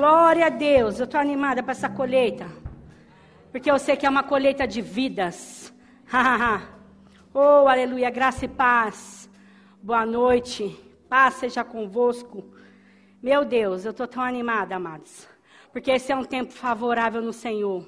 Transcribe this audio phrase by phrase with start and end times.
[0.00, 2.46] Glória a Deus, eu estou animada para essa colheita.
[3.50, 5.74] Porque eu sei que é uma colheita de vidas.
[7.34, 9.28] oh, aleluia, graça e paz.
[9.82, 12.44] Boa noite, paz seja convosco.
[13.20, 15.28] Meu Deus, eu estou tão animada, amados.
[15.72, 17.84] Porque esse é um tempo favorável no Senhor.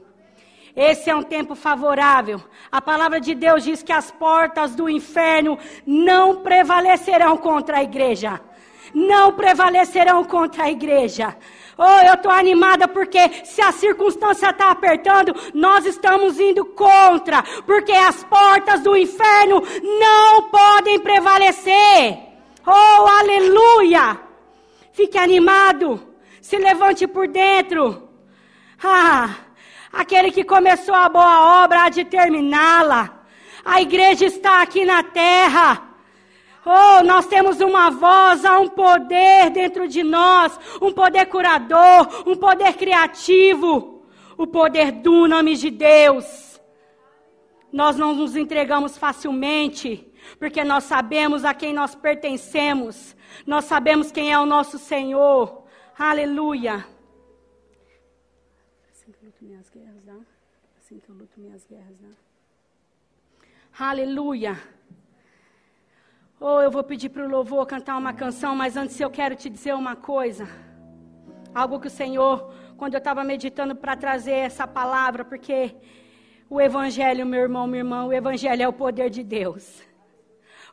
[0.74, 2.42] Esse é um tempo favorável.
[2.72, 5.56] A palavra de Deus diz que as portas do inferno
[5.86, 8.40] não prevalecerão contra a igreja.
[8.94, 11.36] Não prevalecerão contra a igreja.
[11.78, 17.92] Oh, eu estou animada porque se a circunstância está apertando, nós estamos indo contra, porque
[17.92, 19.62] as portas do inferno
[19.98, 22.18] não podem prevalecer.
[22.66, 24.20] Oh, aleluia!
[24.92, 25.98] Fique animado,
[26.42, 28.10] se levante por dentro.
[28.82, 29.36] Ah,
[29.90, 33.22] aquele que começou a boa obra há de terminá-la.
[33.64, 35.89] A igreja está aqui na terra.
[36.64, 42.36] Oh, nós temos uma voz, há um poder dentro de nós, um poder curador, um
[42.36, 44.04] poder criativo,
[44.36, 46.60] o poder do nome de Deus.
[47.72, 50.06] Nós não nos entregamos facilmente,
[50.38, 53.16] porque nós sabemos a quem nós pertencemos,
[53.46, 55.64] nós sabemos quem é o nosso Senhor.
[55.98, 56.86] Aleluia.
[58.90, 60.26] Assim que eu luto minhas guerras, não?
[60.78, 62.10] Assim que eu luto minhas guerras, não?
[63.78, 64.58] Aleluia.
[66.40, 69.36] Ou oh, eu vou pedir para o louvor cantar uma canção, mas antes eu quero
[69.36, 70.48] te dizer uma coisa.
[71.54, 75.76] Algo que o Senhor, quando eu estava meditando para trazer essa palavra, porque
[76.48, 79.82] o Evangelho, meu irmão, minha irmã, o Evangelho é o poder de Deus.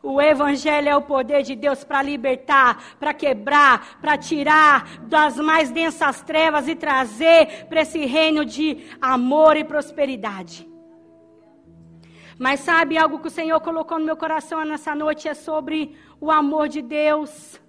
[0.02, 5.70] O Evangelho é o poder de Deus para libertar, para quebrar, para tirar das mais
[5.70, 10.77] densas trevas e trazer para esse reino de amor e prosperidade.
[12.38, 16.32] Mas sabe algo que o Senhor colocou no meu coração nessa noite é sobre o
[16.32, 17.60] amor de Deus,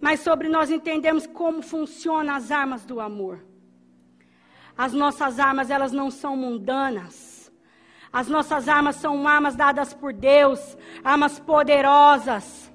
[0.00, 3.44] mas sobre nós entendermos como funcionam as armas do amor.
[4.76, 7.52] As nossas armas, elas não são mundanas.
[8.12, 12.72] As nossas armas são armas dadas por Deus, armas poderosas.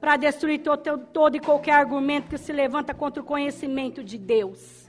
[0.00, 4.86] para destruir todo, todo e qualquer argumento que se levanta contra o conhecimento de Deus.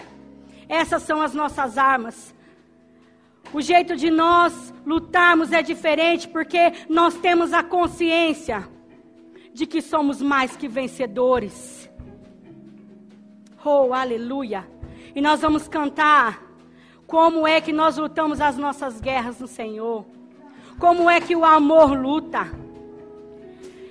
[0.69, 2.33] Essas são as nossas armas.
[3.53, 8.67] O jeito de nós lutarmos é diferente porque nós temos a consciência
[9.53, 11.89] de que somos mais que vencedores.
[13.63, 14.65] Oh, aleluia!
[15.13, 16.41] E nós vamos cantar
[17.05, 20.05] como é que nós lutamos as nossas guerras no Senhor.
[20.79, 22.49] Como é que o amor luta.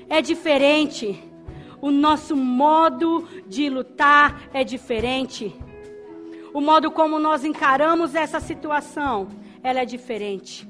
[0.09, 1.23] É diferente.
[1.83, 5.55] O nosso modo de lutar é diferente.
[6.55, 9.29] O modo como nós encaramos essa situação
[9.63, 10.69] ela é diferente.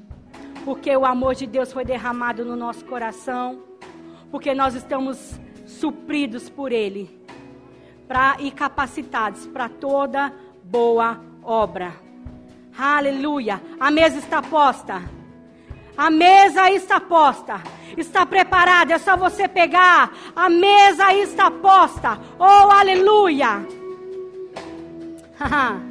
[0.63, 3.63] Porque o amor de Deus foi derramado no nosso coração,
[4.29, 7.19] porque nós estamos supridos por Ele
[8.07, 11.93] pra, e capacitados para toda boa obra.
[12.77, 13.61] Aleluia!
[13.79, 15.01] A mesa está posta.
[15.97, 17.61] A mesa está posta.
[17.97, 18.93] Está preparada.
[18.93, 20.11] É só você pegar.
[20.35, 22.19] A mesa está posta.
[22.39, 23.65] Oh, aleluia!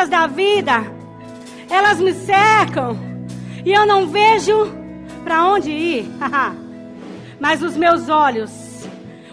[0.00, 0.84] circunstâncias da vida,
[1.68, 2.96] elas me cercam.
[3.64, 4.72] E eu não vejo
[5.24, 6.06] para onde ir.
[7.38, 8.50] Mas os meus olhos,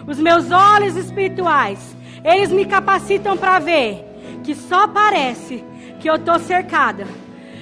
[0.06, 4.04] os meus olhos espirituais, eles me capacitam para ver
[4.42, 5.64] que só parece
[6.00, 7.06] que eu estou cercada.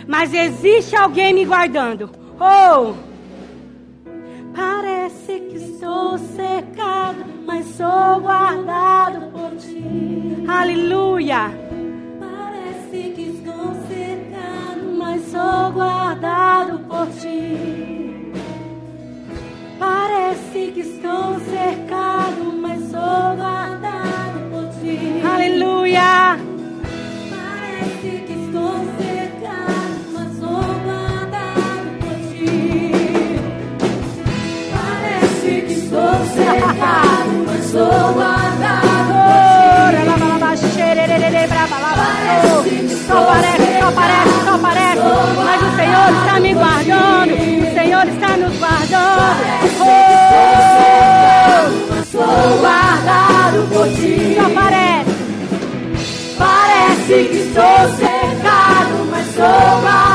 [0.07, 2.11] Mas existe alguém me guardando.
[2.39, 3.06] Oh!
[48.37, 49.47] Está nos guardando.
[49.81, 50.05] Oh,
[52.13, 54.37] sou guardado por ti.
[54.37, 55.11] Só parece.
[56.37, 60.06] Parece que estou cercado, mas sou guardado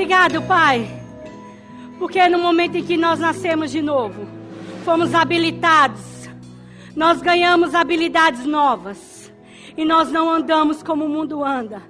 [0.00, 0.88] Obrigado, Pai.
[1.98, 4.26] Porque no momento em que nós nascemos de novo,
[4.82, 6.26] fomos habilitados,
[6.96, 9.30] nós ganhamos habilidades novas.
[9.76, 11.82] E nós não andamos como o mundo anda.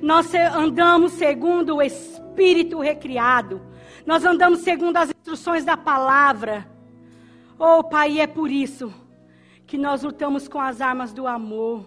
[0.00, 3.60] Nós andamos segundo o Espírito recriado.
[4.06, 6.66] Nós andamos segundo as instruções da palavra.
[7.58, 8.90] Oh, Pai, é por isso
[9.66, 11.86] que nós lutamos com as armas do amor.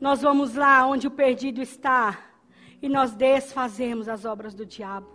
[0.00, 2.33] Nós vamos lá onde o perdido está
[2.84, 5.08] e nós desfazemos as obras do diabo.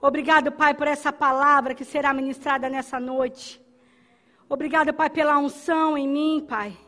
[0.00, 3.60] Obrigado, Pai, por essa palavra que será ministrada nessa noite.
[4.48, 6.78] Obrigado, Pai, pela unção em mim, Pai.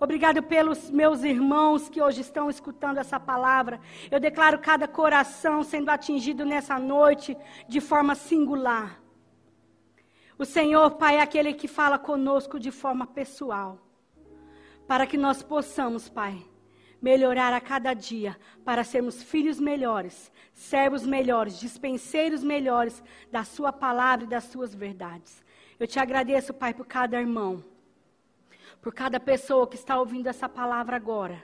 [0.00, 3.78] Obrigado pelos meus irmãos que hoje estão escutando essa palavra.
[4.10, 7.36] Eu declaro cada coração sendo atingido nessa noite
[7.68, 9.02] de forma singular.
[10.38, 13.78] O Senhor, Pai, é aquele que fala conosco de forma pessoal
[14.88, 16.42] para que nós possamos, Pai,
[17.00, 24.24] melhorar a cada dia, para sermos filhos melhores, servos melhores, dispenseiros melhores da Sua palavra
[24.24, 25.42] e das Suas verdades.
[25.78, 27.64] Eu te agradeço, Pai, por cada irmão,
[28.82, 31.42] por cada pessoa que está ouvindo essa palavra agora.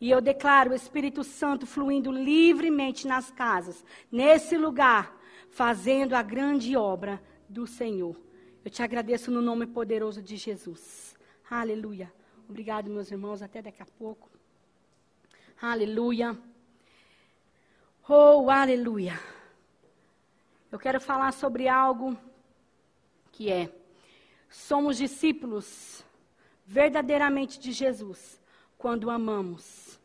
[0.00, 5.18] E eu declaro o Espírito Santo fluindo livremente nas casas, nesse lugar,
[5.50, 8.16] fazendo a grande obra do Senhor.
[8.64, 11.16] Eu te agradeço no nome poderoso de Jesus.
[11.50, 12.12] Aleluia.
[12.48, 13.42] Obrigado, meus irmãos.
[13.42, 14.37] Até daqui a pouco.
[15.60, 16.38] Aleluia.
[18.08, 19.18] Oh, aleluia.
[20.70, 22.16] Eu quero falar sobre algo
[23.32, 23.68] que é:
[24.48, 26.04] somos discípulos
[26.64, 28.40] verdadeiramente de Jesus
[28.78, 29.98] quando amamos.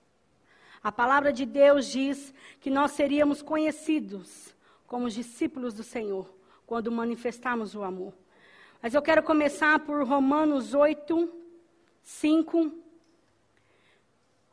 [0.84, 4.56] A palavra de Deus diz que nós seríamos conhecidos
[4.88, 6.28] como discípulos do Senhor
[6.66, 8.12] quando manifestarmos o amor.
[8.82, 11.32] Mas eu quero começar por Romanos 8,
[12.02, 12.83] 5.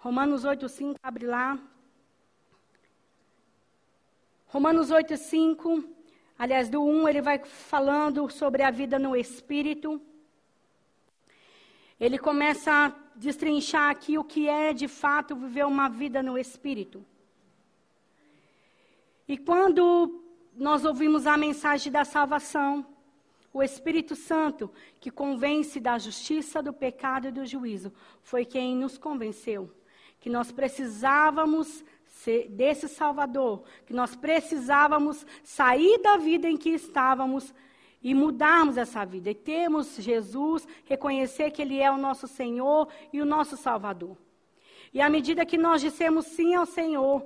[0.02, 1.58] Romanos 8, 5, abre lá.
[4.46, 5.84] Romanos 8, 5.
[6.38, 10.00] Aliás, do 1, ele vai falando sobre a vida no Espírito.
[12.00, 17.04] Ele começa a destrinchar aqui o que é de fato viver uma vida no Espírito.
[19.28, 20.24] E quando
[20.56, 22.86] nós ouvimos a mensagem da salvação,
[23.52, 27.92] o Espírito Santo, que convence da justiça, do pecado e do juízo,
[28.22, 29.70] foi quem nos convenceu
[30.20, 31.84] que nós precisávamos
[32.50, 37.54] desse Salvador, que nós precisávamos sair da vida em que estávamos
[38.02, 39.30] e mudarmos essa vida.
[39.30, 44.16] E termos Jesus, reconhecer que Ele é o nosso Senhor e o nosso Salvador.
[44.92, 47.24] E à medida que nós dissemos sim ao Senhor,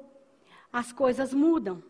[0.72, 1.82] as coisas mudam.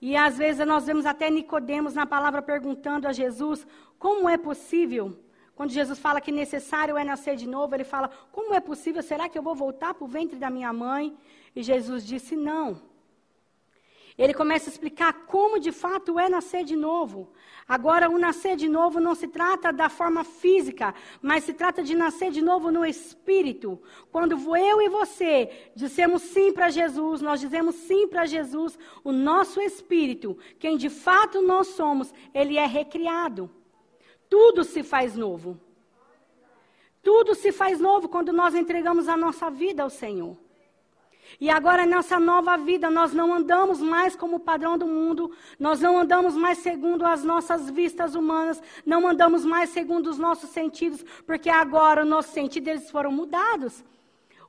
[0.00, 3.66] E às vezes nós vemos até Nicodemos na palavra perguntando a Jesus
[3.98, 5.18] como é possível.
[5.58, 9.02] Quando Jesus fala que necessário é nascer de novo, ele fala: Como é possível?
[9.02, 11.16] Será que eu vou voltar para o ventre da minha mãe?
[11.56, 12.80] E Jesus disse: Não.
[14.16, 17.32] Ele começa a explicar como de fato é nascer de novo.
[17.66, 21.96] Agora, o nascer de novo não se trata da forma física, mas se trata de
[21.96, 23.82] nascer de novo no espírito.
[24.12, 29.60] Quando eu e você dissemos sim para Jesus, nós dizemos sim para Jesus, o nosso
[29.60, 33.50] espírito, quem de fato nós somos, ele é recriado.
[34.28, 35.58] Tudo se faz novo.
[37.02, 40.36] Tudo se faz novo quando nós entregamos a nossa vida ao Senhor.
[41.40, 45.80] E agora, nessa nova vida, nós não andamos mais como o padrão do mundo, nós
[45.80, 51.04] não andamos mais segundo as nossas vistas humanas, não andamos mais segundo os nossos sentidos,
[51.26, 53.84] porque agora os nossos sentidos foram mudados.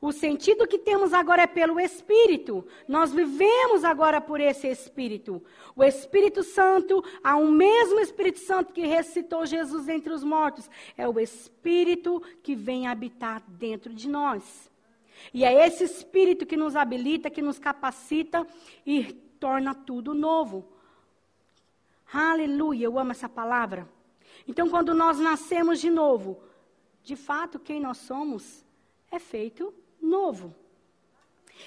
[0.01, 2.65] O sentido que temos agora é pelo Espírito.
[2.87, 5.43] Nós vivemos agora por esse Espírito.
[5.75, 10.69] O Espírito Santo, há um mesmo Espírito Santo que ressuscitou Jesus entre os mortos.
[10.97, 14.71] É o Espírito que vem habitar dentro de nós.
[15.33, 18.47] E é esse Espírito que nos habilita, que nos capacita
[18.85, 19.03] e
[19.37, 20.65] torna tudo novo.
[22.11, 23.87] Aleluia, eu amo essa palavra.
[24.47, 26.41] Então, quando nós nascemos de novo,
[27.03, 28.63] de fato, quem nós somos
[29.11, 30.55] é feito novo.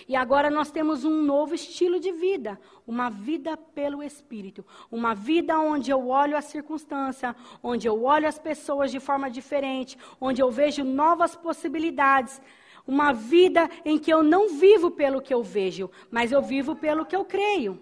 [0.09, 5.59] E agora nós temos um novo estilo de vida, uma vida pelo Espírito, uma vida
[5.59, 10.51] onde eu olho a circunstância, onde eu olho as pessoas de forma diferente, onde eu
[10.51, 12.41] vejo novas possibilidades,
[12.87, 17.07] uma vida em que eu não vivo pelo que eu vejo, mas eu vivo pelo
[17.07, 17.81] que eu creio.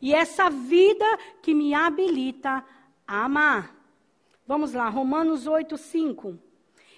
[0.00, 1.04] E essa vida
[1.42, 2.64] que me habilita
[3.06, 3.74] a amar.
[4.46, 6.38] Vamos lá, Romanos 8, 5.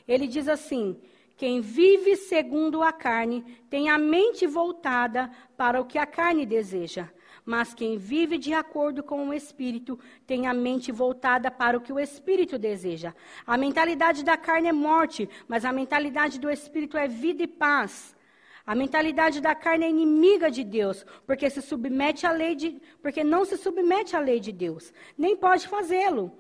[0.07, 1.01] Ele diz assim:
[1.39, 7.09] Quem vive segundo a carne tem a mente voltada para o que a carne deseja
[7.49, 11.91] mas quem vive de acordo com o Espírito tem a mente voltada para o que
[11.91, 13.15] o Espírito deseja.
[13.47, 18.15] A mentalidade da carne é morte, mas a mentalidade do Espírito é vida e paz.
[18.67, 23.25] A mentalidade da carne é inimiga de Deus, porque se submete à lei de, porque
[23.25, 26.31] não se submete à lei de Deus, nem pode fazê-lo.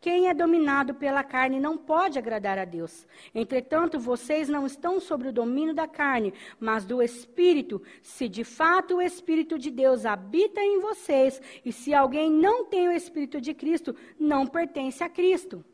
[0.00, 3.04] Quem é dominado pela carne não pode agradar a Deus.
[3.34, 8.96] Entretanto, vocês não estão sobre o domínio da carne, mas do Espírito, se de fato
[8.96, 13.52] o Espírito de Deus habita em vocês, e se alguém não tem o Espírito de
[13.52, 15.64] Cristo, não pertence a Cristo.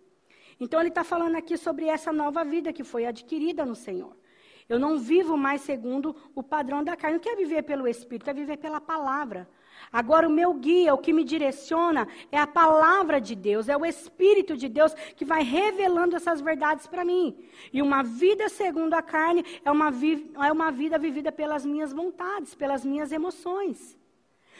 [0.58, 4.16] Então, ele está falando aqui sobre essa nova vida que foi adquirida no Senhor.
[4.68, 7.16] Eu não vivo mais segundo o padrão da carne.
[7.16, 9.46] Não quer viver pelo Espírito, é viver pela palavra.
[9.92, 13.86] Agora, o meu guia, o que me direciona, é a palavra de Deus, é o
[13.86, 17.36] Espírito de Deus que vai revelando essas verdades para mim.
[17.72, 19.90] E uma vida segundo a carne é uma,
[20.46, 23.96] é uma vida vivida pelas minhas vontades, pelas minhas emoções.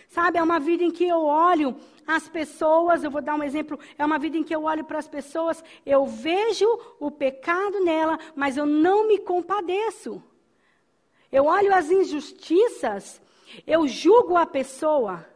[0.09, 1.77] Sabe, é uma vida em que eu olho
[2.07, 4.99] as pessoas, eu vou dar um exemplo, é uma vida em que eu olho para
[4.99, 6.67] as pessoas, eu vejo
[7.01, 10.23] o pecado nela, mas eu não me compadeço.
[11.33, 13.21] Eu olho as injustiças
[13.67, 15.27] eu julgo a pessoa.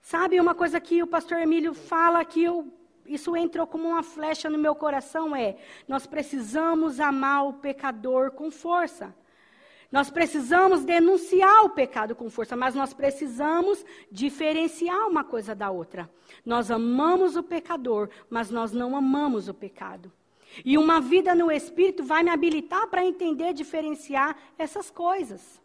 [0.00, 2.72] Sabe uma coisa que o pastor Emílio fala que eu,
[3.06, 8.50] isso entrou como uma flecha no meu coração é: nós precisamos amar o pecador com
[8.50, 9.14] força.
[9.90, 16.10] Nós precisamos denunciar o pecado com força, mas nós precisamos diferenciar uma coisa da outra.
[16.44, 20.12] Nós amamos o pecador, mas nós não amamos o pecado.
[20.62, 25.60] E uma vida no Espírito vai me habilitar para entender, diferenciar essas coisas.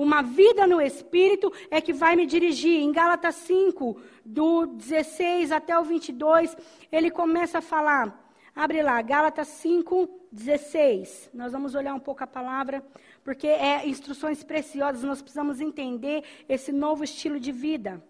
[0.00, 2.80] Uma vida no Espírito é que vai me dirigir.
[2.80, 6.56] Em Gálatas 5, do 16 até o 22,
[6.90, 8.32] ele começa a falar.
[8.56, 11.28] Abre lá, Gálatas 5, 16.
[11.34, 12.82] Nós vamos olhar um pouco a palavra,
[13.22, 18.02] porque é instruções preciosas, nós precisamos entender esse novo estilo de vida.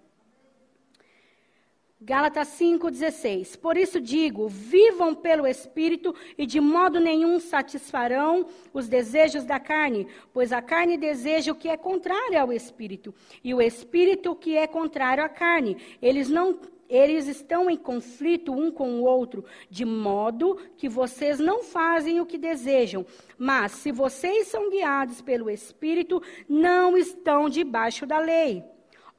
[2.02, 3.58] Gálatas 5,16.
[3.58, 10.06] Por isso digo: vivam pelo Espírito e de modo nenhum satisfarão os desejos da carne,
[10.32, 13.14] pois a carne deseja o que é contrário ao Espírito,
[13.44, 15.76] e o Espírito o que é contrário à carne.
[16.00, 16.58] Eles não.
[16.88, 22.26] Eles estão em conflito um com o outro, de modo que vocês não fazem o
[22.26, 23.06] que desejam.
[23.38, 28.64] Mas, se vocês são guiados pelo Espírito, não estão debaixo da lei.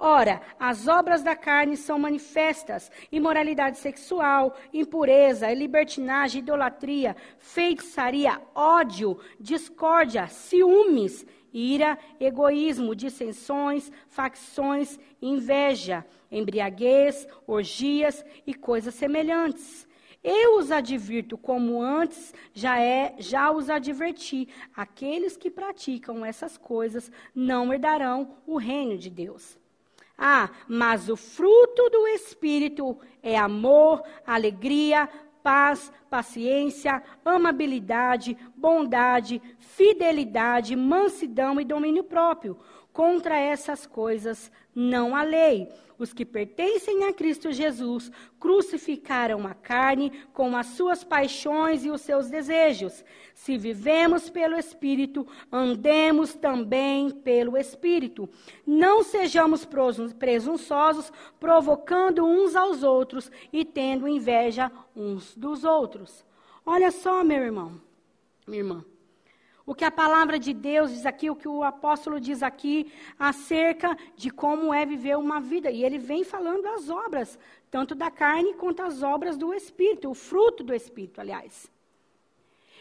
[0.03, 10.25] Ora, as obras da carne são manifestas: imoralidade sexual, impureza, libertinagem, idolatria, feitiçaria, ódio, discórdia,
[10.25, 19.87] ciúmes, ira, egoísmo, dissensões, facções, inveja, embriaguez, orgias e coisas semelhantes.
[20.23, 24.47] Eu os advirto como antes já é, já os adverti.
[24.75, 29.60] Aqueles que praticam essas coisas não herdarão o reino de Deus.
[30.23, 35.09] Ah, mas o fruto do Espírito é amor, alegria,
[35.41, 42.55] paz, paciência, amabilidade, bondade, fidelidade, mansidão e domínio próprio.
[42.93, 45.69] Contra essas coisas não há lei.
[45.97, 52.01] Os que pertencem a Cristo Jesus crucificaram a carne com as suas paixões e os
[52.01, 53.05] seus desejos.
[53.35, 58.27] Se vivemos pelo Espírito, andemos também pelo Espírito.
[58.65, 59.67] Não sejamos
[60.17, 66.25] presunçosos, provocando uns aos outros e tendo inveja uns dos outros.
[66.65, 67.79] Olha só, meu irmão,
[68.47, 68.90] minha irmã.
[69.65, 73.95] O que a palavra de Deus diz aqui, o que o apóstolo diz aqui acerca
[74.15, 75.69] de como é viver uma vida.
[75.69, 77.37] E ele vem falando as obras,
[77.69, 81.69] tanto da carne quanto as obras do Espírito, o fruto do Espírito, aliás.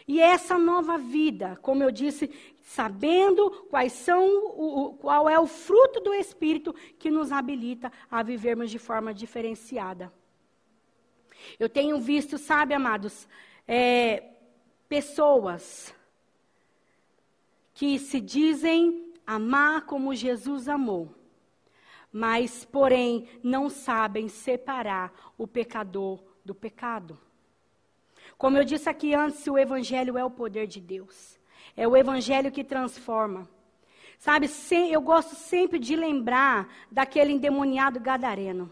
[0.07, 2.31] E essa nova vida, como eu disse,
[2.63, 8.71] sabendo quais são o, qual é o fruto do Espírito que nos habilita a vivermos
[8.71, 10.11] de forma diferenciada.
[11.59, 13.27] Eu tenho visto, sabe, amados,
[13.67, 14.23] é,
[14.89, 15.93] pessoas
[17.81, 21.15] que se dizem amar como Jesus amou,
[22.13, 27.17] mas, porém, não sabem separar o pecador do pecado.
[28.37, 31.39] Como eu disse aqui antes, o Evangelho é o poder de Deus,
[31.75, 33.49] é o Evangelho que transforma.
[34.19, 34.47] Sabe,
[34.91, 38.71] eu gosto sempre de lembrar daquele endemoniado gadareno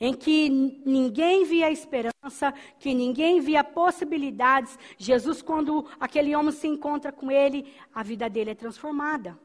[0.00, 4.78] em que ninguém via esperança, que ninguém via possibilidades.
[4.96, 9.38] Jesus, quando aquele homem se encontra com ele, a vida dele é transformada.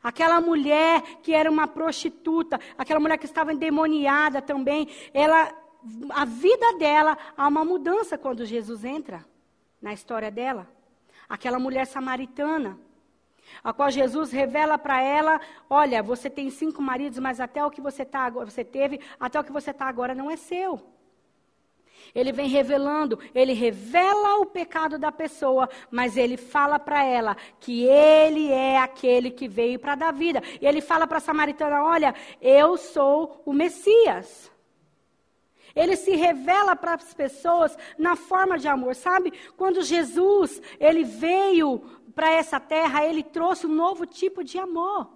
[0.00, 5.52] Aquela mulher que era uma prostituta, aquela mulher que estava endemoniada também, ela,
[6.10, 9.26] a vida dela há uma mudança quando Jesus entra
[9.82, 10.70] na história dela.
[11.28, 12.78] Aquela mulher samaritana,
[13.62, 17.80] a qual Jesus revela para ela: olha, você tem cinco maridos, mas até o que
[17.80, 20.80] você, tá, você teve, até o que você está agora não é seu.
[22.14, 27.84] Ele vem revelando, ele revela o pecado da pessoa, mas ele fala para ela que
[27.84, 30.42] ele é aquele que veio para dar vida.
[30.60, 34.50] E ele fala para a samaritana: Olha, eu sou o Messias.
[35.78, 39.32] Ele se revela para as pessoas na forma de amor, sabe?
[39.56, 41.78] Quando Jesus, ele veio
[42.16, 45.08] para essa terra, ele trouxe um novo tipo de amor.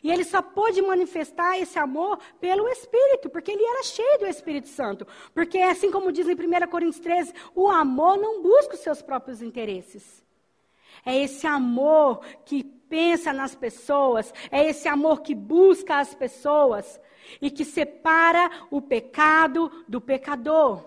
[0.00, 4.68] E ele só pôde manifestar esse amor pelo Espírito, porque ele era cheio do Espírito
[4.68, 5.04] Santo.
[5.34, 9.42] Porque, assim como diz em 1 Coríntios 13, o amor não busca os seus próprios
[9.42, 10.24] interesses.
[11.04, 17.00] É esse amor que pensa nas pessoas, é esse amor que busca as pessoas
[17.40, 20.84] e que separa o pecado do pecador.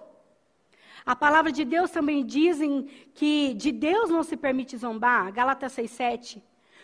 [1.05, 5.31] A palavra de Deus também dizem que de Deus não se permite zombar.
[5.33, 6.41] Gálatas 6,7.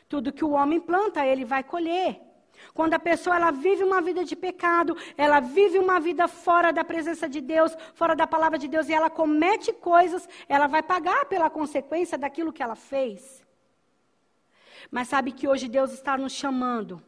[0.10, 2.20] Tudo que o homem planta, ele vai colher.
[2.74, 6.84] Quando a pessoa ela vive uma vida de pecado, ela vive uma vida fora da
[6.84, 11.26] presença de Deus, fora da palavra de Deus, e ela comete coisas, ela vai pagar
[11.26, 13.46] pela consequência daquilo que ela fez.
[14.92, 17.02] Mas sabe que hoje Deus está nos chamando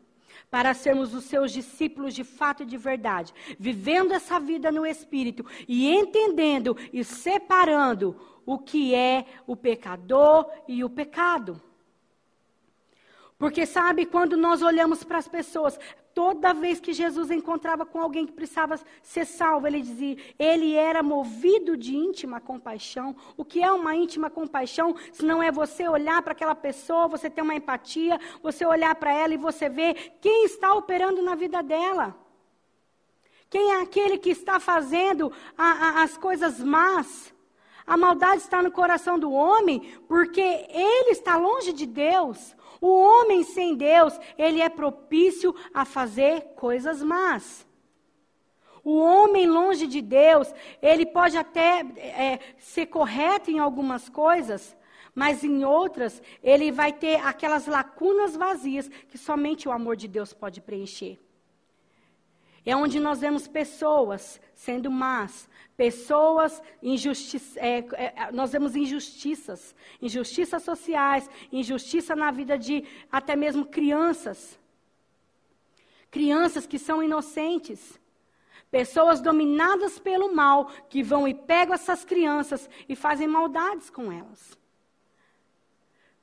[0.52, 5.46] para sermos os seus discípulos de fato e de verdade, vivendo essa vida no Espírito
[5.66, 11.62] e entendendo e separando o que é o pecador e o pecado.
[13.38, 15.80] Porque sabe, quando nós olhamos para as pessoas,
[16.14, 21.02] toda vez que Jesus encontrava com alguém que precisava ser salvo, ele dizia, ele era
[21.02, 23.16] movido de íntima compaixão.
[23.38, 24.96] O que é uma íntima compaixão?
[25.12, 29.14] Se não é você olhar para aquela pessoa, você ter uma empatia, você olhar para
[29.14, 32.16] ela e você ver quem está operando na vida dela.
[33.50, 37.34] Quem é aquele que está fazendo a, a, as coisas más?
[37.86, 42.56] A maldade está no coração do homem porque ele está longe de Deus.
[42.82, 47.66] O homem sem Deus, ele é propício a fazer coisas más.
[48.84, 54.76] O homem longe de Deus, ele pode até é, ser correto em algumas coisas,
[55.14, 60.34] mas em outras, ele vai ter aquelas lacunas vazias que somente o amor de Deus
[60.34, 61.20] pode preencher.
[62.66, 66.62] É onde nós vemos pessoas sendo más, pessoas,
[67.56, 74.60] é, é, nós vemos injustiças, injustiças sociais, injustiça na vida de até mesmo crianças.
[76.12, 78.00] Crianças que são inocentes.
[78.70, 84.61] Pessoas dominadas pelo mal que vão e pegam essas crianças e fazem maldades com elas.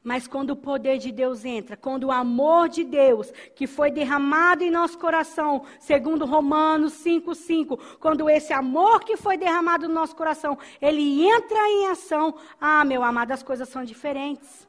[0.02, 4.62] Mas quando o poder de Deus entra, quando o amor de Deus, que foi derramado
[4.62, 10.56] em nosso coração, segundo Romanos 5,5, quando esse amor que foi derramado no nosso coração,
[10.80, 14.68] ele entra em ação, ah, meu amado, as coisas são diferentes.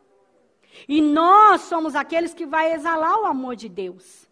[0.88, 4.28] E nós somos aqueles que vai exalar o amor de Deus.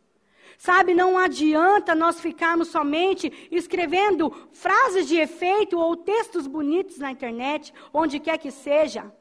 [0.58, 7.72] Sabe, não adianta nós ficarmos somente escrevendo frases de efeito ou textos bonitos na internet,
[7.94, 9.12] onde quer que seja.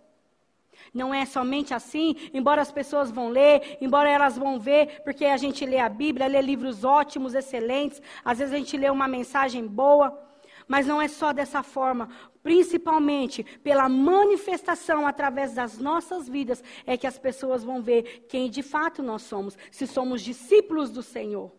[0.96, 5.36] Não é somente assim, embora as pessoas vão ler, embora elas vão ver, porque a
[5.36, 9.66] gente lê a Bíblia, lê livros ótimos, excelentes, às vezes a gente lê uma mensagem
[9.66, 10.18] boa,
[10.66, 12.08] mas não é só dessa forma.
[12.42, 18.62] Principalmente pela manifestação através das nossas vidas é que as pessoas vão ver quem de
[18.62, 21.52] fato nós somos, se somos discípulos do Senhor.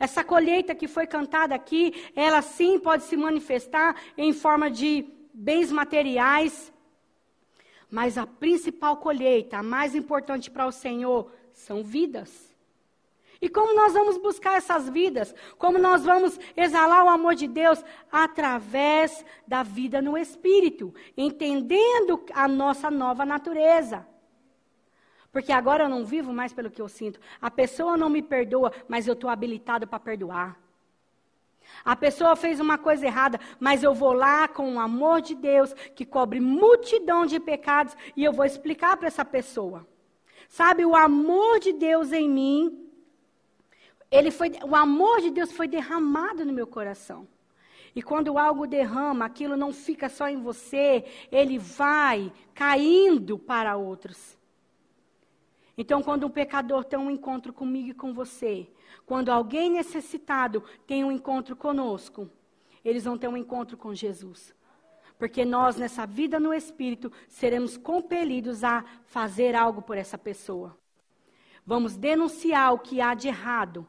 [0.00, 5.70] Essa colheita que foi cantada aqui, ela sim pode se manifestar em forma de bens
[5.70, 6.72] materiais,
[7.90, 12.54] mas a principal colheita, a mais importante para o Senhor, são vidas.
[13.40, 15.34] E como nós vamos buscar essas vidas?
[15.58, 17.84] Como nós vamos exalar o amor de Deus?
[18.10, 24.06] Através da vida no Espírito, entendendo a nossa nova natureza.
[25.30, 27.20] Porque agora eu não vivo mais pelo que eu sinto.
[27.42, 30.63] A pessoa não me perdoa, mas eu estou habilitado para perdoar.
[31.84, 35.74] A pessoa fez uma coisa errada, mas eu vou lá com o amor de Deus,
[35.94, 39.86] que cobre multidão de pecados, e eu vou explicar para essa pessoa.
[40.48, 42.84] Sabe, o amor de Deus em mim
[44.14, 47.26] ele foi, o amor de Deus foi derramado no meu coração.
[47.96, 54.38] E quando algo derrama, aquilo não fica só em você, ele vai caindo para outros.
[55.76, 58.68] Então, quando um pecador tem um encontro comigo e com você,
[59.06, 62.30] quando alguém necessitado tem um encontro conosco,
[62.84, 64.54] eles vão ter um encontro com Jesus.
[65.18, 70.76] Porque nós, nessa vida no Espírito, seremos compelidos a fazer algo por essa pessoa.
[71.64, 73.88] Vamos denunciar o que há de errado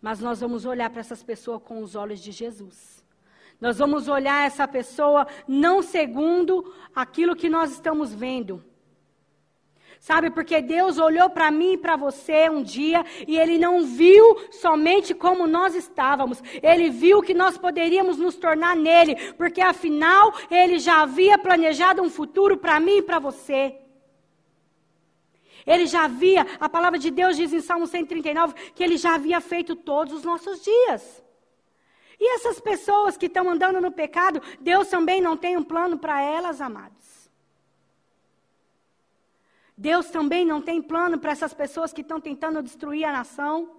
[0.00, 3.04] mas nós vamos olhar para essas pessoas com os olhos de Jesus.
[3.60, 8.64] Nós vamos olhar essa pessoa não segundo aquilo que nós estamos vendo.
[10.00, 14.48] Sabe, porque Deus olhou para mim e para você um dia e Ele não viu
[14.50, 20.78] somente como nós estávamos, Ele viu que nós poderíamos nos tornar nele, porque afinal Ele
[20.78, 23.76] já havia planejado um futuro para mim e para você.
[25.66, 29.38] Ele já havia, a palavra de Deus diz em Salmo 139 que ele já havia
[29.38, 31.22] feito todos os nossos dias.
[32.18, 36.22] E essas pessoas que estão andando no pecado, Deus também não tem um plano para
[36.22, 37.19] elas, amados.
[39.80, 43.70] Deus também não tem plano para essas pessoas que estão tentando destruir a nação.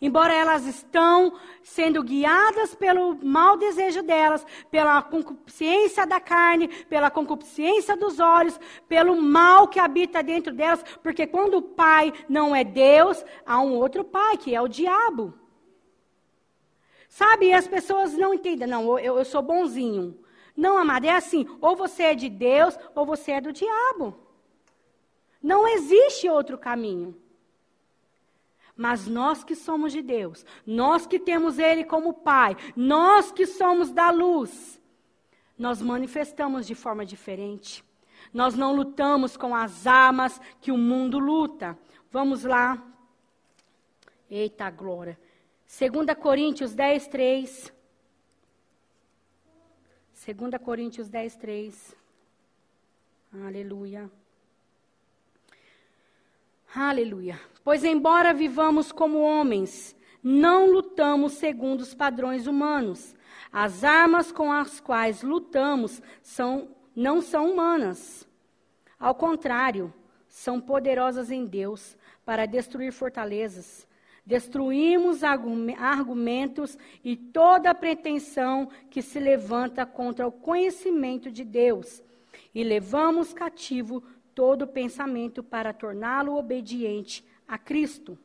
[0.00, 7.96] Embora elas estão sendo guiadas pelo mau desejo delas, pela concupiscência da carne, pela concupiscência
[7.96, 13.24] dos olhos, pelo mal que habita dentro delas, porque quando o pai não é Deus,
[13.44, 15.34] há um outro pai, que é o diabo.
[17.08, 20.16] Sabe, e as pessoas não entendem, não, eu, eu sou bonzinho.
[20.56, 24.29] Não, amada, é assim, ou você é de Deus, ou você é do diabo.
[25.42, 27.16] Não existe outro caminho.
[28.76, 33.90] Mas nós que somos de Deus, nós que temos Ele como Pai, nós que somos
[33.90, 34.80] da luz,
[35.58, 37.84] nós manifestamos de forma diferente.
[38.32, 41.78] Nós não lutamos com as armas que o mundo luta.
[42.10, 42.82] Vamos lá.
[44.30, 45.18] Eita glória.
[45.66, 47.72] 2 Coríntios 10, 3.
[50.26, 51.96] 2 Coríntios 10, 3.
[53.44, 54.10] Aleluia.
[56.74, 57.40] Aleluia.
[57.64, 63.16] Pois, embora vivamos como homens, não lutamos segundo os padrões humanos.
[63.52, 68.24] As armas com as quais lutamos são, não são humanas.
[69.00, 69.92] Ao contrário,
[70.28, 73.84] são poderosas em Deus para destruir fortalezas.
[74.24, 82.00] Destruímos argumentos e toda pretensão que se levanta contra o conhecimento de Deus.
[82.54, 84.04] E levamos cativo
[84.34, 88.18] todo pensamento para torná-lo obediente a Cristo.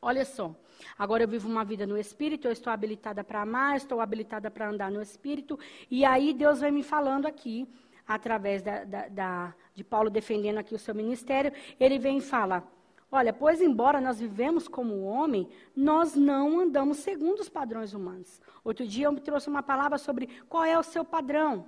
[0.00, 0.54] Olha só,
[0.98, 4.68] agora eu vivo uma vida no Espírito, eu estou habilitada para amar, estou habilitada para
[4.68, 5.58] andar no Espírito,
[5.90, 7.68] e aí Deus vem me falando aqui,
[8.06, 12.66] através da, da, da, de Paulo defendendo aqui o seu ministério, ele vem e fala:
[13.10, 18.40] Olha, pois embora nós vivemos como homem, nós não andamos segundo os padrões humanos.
[18.64, 21.66] Outro dia eu me trouxe uma palavra sobre qual é o seu padrão.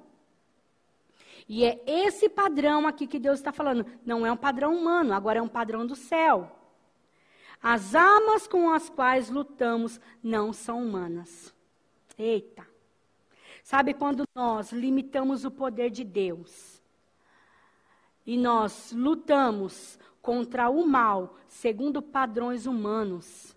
[1.48, 3.84] E é esse padrão aqui que Deus está falando.
[4.04, 6.50] Não é um padrão humano, agora é um padrão do céu.
[7.62, 11.54] As armas com as quais lutamos não são humanas.
[12.18, 12.66] Eita.
[13.62, 16.82] Sabe quando nós limitamos o poder de Deus
[18.26, 23.56] e nós lutamos contra o mal segundo padrões humanos,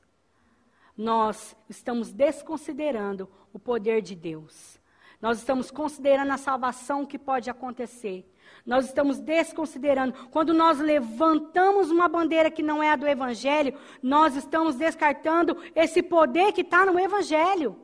[0.96, 4.77] nós estamos desconsiderando o poder de Deus.
[5.22, 8.26] Nós estamos considerando a salvação que pode acontecer.
[8.66, 10.14] Nós estamos desconsiderando.
[10.30, 16.04] Quando nós levantamos uma bandeira que não é a do Evangelho, nós estamos descartando esse
[16.04, 17.80] poder que está no Evangelho.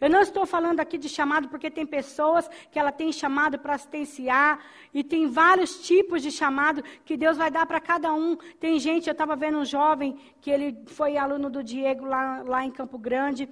[0.00, 3.74] Eu não estou falando aqui de chamado porque tem pessoas que ela tem chamado para
[3.74, 4.60] assistenciar
[4.92, 8.36] e tem vários tipos de chamado que Deus vai dar para cada um.
[8.60, 12.64] Tem gente, eu estava vendo um jovem que ele foi aluno do Diego lá, lá
[12.64, 13.48] em Campo Grande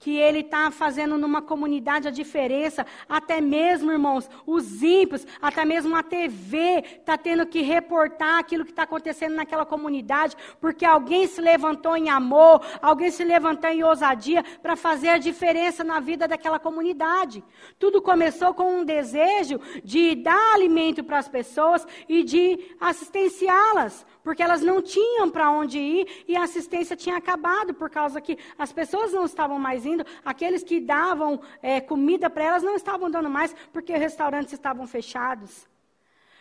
[0.00, 5.94] que ele está fazendo numa comunidade a diferença, até mesmo, irmãos, os ímpios, até mesmo
[5.94, 11.42] a TV está tendo que reportar aquilo que está acontecendo naquela comunidade, porque alguém se
[11.42, 16.58] levantou em amor, alguém se levantou em ousadia para fazer a diferença na vida daquela
[16.58, 17.44] comunidade.
[17.78, 24.42] Tudo começou com um desejo de dar alimento para as pessoas e de assistenciá-las, porque
[24.42, 28.72] elas não tinham para onde ir e a assistência tinha acabado por causa que as
[28.72, 29.89] pessoas não estavam mais
[30.24, 34.86] aqueles que davam é, comida para elas não estavam dando mais porque os restaurantes estavam
[34.86, 35.68] fechados.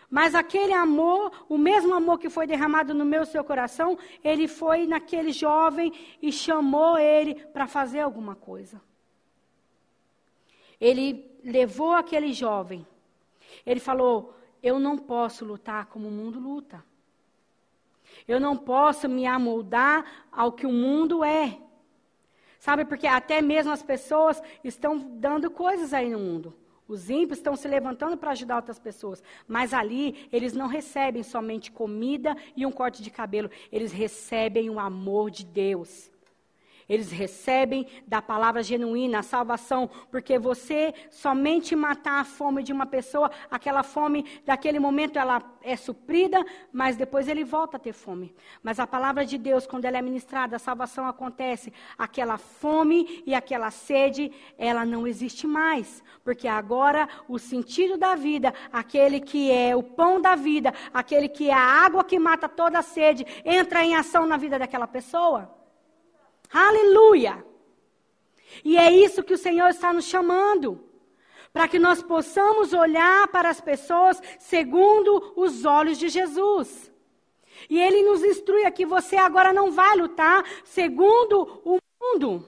[0.10, 4.88] Mas aquele amor, o mesmo amor que foi derramado no meu seu coração, ele foi
[4.88, 8.82] naquele jovem e chamou ele para fazer alguma coisa.
[10.82, 12.88] Ele levou aquele jovem.
[13.66, 14.34] Ele falou:
[14.64, 16.84] Eu não posso lutar como o mundo luta.
[18.28, 21.60] Eu não posso me amoldar ao que o mundo é.
[22.60, 26.54] Sabe, porque até mesmo as pessoas estão dando coisas aí no mundo.
[26.90, 29.24] Os ímpios estão se levantando para ajudar outras pessoas.
[29.48, 33.50] Mas ali, eles não recebem somente comida e um corte de cabelo.
[33.72, 36.12] Eles recebem o amor de Deus.
[36.90, 42.88] Eles recebem da palavra genuína a salvação, porque você somente matar a fome de uma
[42.88, 48.34] pessoa, aquela fome daquele momento ela é suprida, mas depois ele volta a ter fome.
[48.64, 53.36] Mas a palavra de Deus, quando ela é ministrada, a salvação acontece, aquela fome e
[53.36, 59.76] aquela sede, ela não existe mais, porque agora o sentido da vida, aquele que é
[59.76, 63.84] o pão da vida, aquele que é a água que mata toda a sede, entra
[63.84, 65.59] em ação na vida daquela pessoa.
[66.52, 67.46] Aleluia!
[68.64, 70.84] E é isso que o Senhor está nos chamando.
[71.52, 76.92] Para que nós possamos olhar para as pessoas segundo os olhos de Jesus.
[77.70, 82.46] E ele nos instrui aqui: você agora não vai lutar segundo o mundo.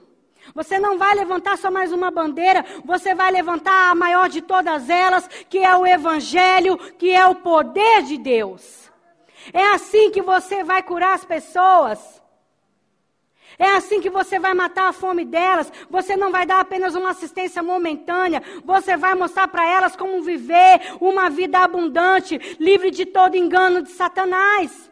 [0.54, 4.90] Você não vai levantar só mais uma bandeira, você vai levantar a maior de todas
[4.90, 8.90] elas, que é o Evangelho, que é o poder de Deus.
[9.52, 12.21] É assim que você vai curar as pessoas.
[13.62, 15.72] É assim que você vai matar a fome delas.
[15.88, 18.42] Você não vai dar apenas uma assistência momentânea.
[18.64, 23.90] Você vai mostrar para elas como viver uma vida abundante, livre de todo engano de
[23.90, 24.90] Satanás.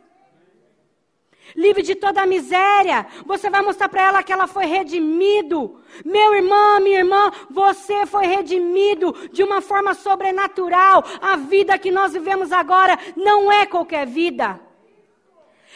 [1.56, 3.09] Livre de toda a miséria.
[3.26, 5.80] Você vai mostrar para ela que ela foi redimido.
[6.04, 11.02] Meu irmão, minha irmã, você foi redimido de uma forma sobrenatural.
[11.20, 14.69] A vida que nós vivemos agora não é qualquer vida.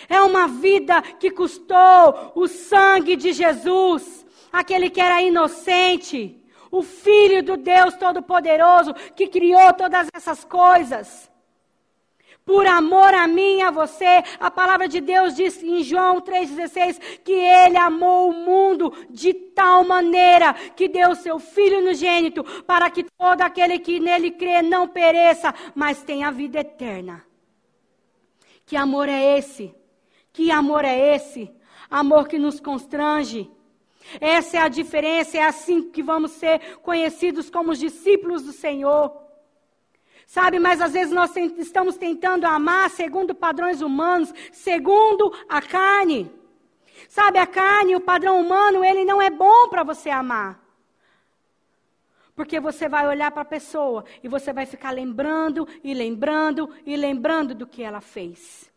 [0.09, 7.43] É uma vida que custou o sangue de Jesus, aquele que era inocente, o Filho
[7.43, 11.31] do Deus Todo-Poderoso que criou todas essas coisas.
[12.45, 17.21] Por amor a mim e a você, a palavra de Deus diz em João 3,16
[17.25, 23.05] que Ele amou o mundo de tal maneira que deu seu Filho unigênito para que
[23.17, 27.25] todo aquele que nele crê não pereça, mas tenha vida eterna.
[28.67, 29.75] Que amor é esse?
[30.35, 31.51] Que amor é esse?
[31.89, 33.49] Amor que nos constrange.
[34.21, 39.17] Essa é a diferença, é assim que vamos ser conhecidos como os discípulos do Senhor.
[40.27, 46.31] Sabe, mas às vezes nós estamos tentando amar segundo padrões humanos, segundo a carne.
[47.09, 50.61] Sabe, a carne, o padrão humano, ele não é bom para você amar.
[52.35, 56.97] Porque você vai olhar para a pessoa e você vai ficar lembrando e lembrando e
[56.97, 58.74] lembrando do que ela fez.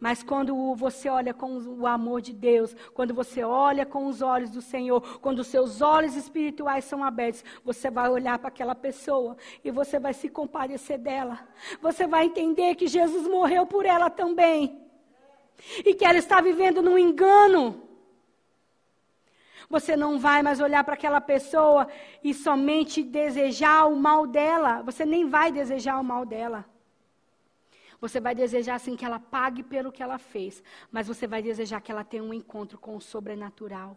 [0.00, 4.48] Mas quando você olha com o amor de Deus, quando você olha com os olhos
[4.48, 9.36] do Senhor, quando os seus olhos espirituais são abertos, você vai olhar para aquela pessoa
[9.62, 11.46] e você vai se compadecer dela.
[11.82, 14.80] Você vai entender que Jesus morreu por ela também.
[15.84, 17.82] E que ela está vivendo num engano.
[19.68, 21.86] Você não vai mais olhar para aquela pessoa
[22.24, 24.80] e somente desejar o mal dela.
[24.82, 26.64] Você nem vai desejar o mal dela.
[28.00, 31.80] Você vai desejar assim que ela pague pelo que ela fez, mas você vai desejar
[31.80, 33.96] que ela tenha um encontro com o sobrenatural.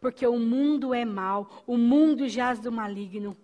[0.00, 3.36] Porque o mundo é mau, o mundo jaz do maligno.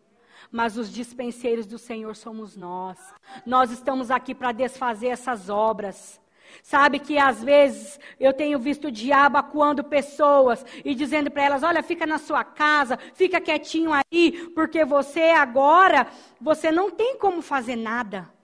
[0.50, 2.98] Mas os dispenseiros do Senhor somos nós.
[3.44, 6.20] Nós estamos aqui para desfazer essas obras.
[6.62, 11.62] Sabe que às vezes eu tenho visto o diabo acuando pessoas e dizendo para elas:
[11.62, 16.06] olha, fica na sua casa, fica quietinho aí, porque você agora,
[16.40, 18.35] você não tem como fazer nada.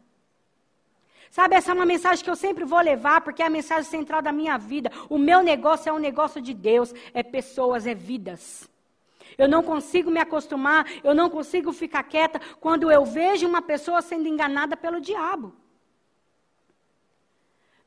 [1.33, 4.21] Sabe, essa é uma mensagem que eu sempre vou levar, porque é a mensagem central
[4.21, 4.93] da minha vida.
[5.09, 8.69] O meu negócio é um negócio de Deus, é pessoas, é vidas.
[9.39, 14.03] Eu não consigo me acostumar, eu não consigo ficar quieta quando eu vejo uma pessoa
[14.03, 15.55] sendo enganada pelo diabo.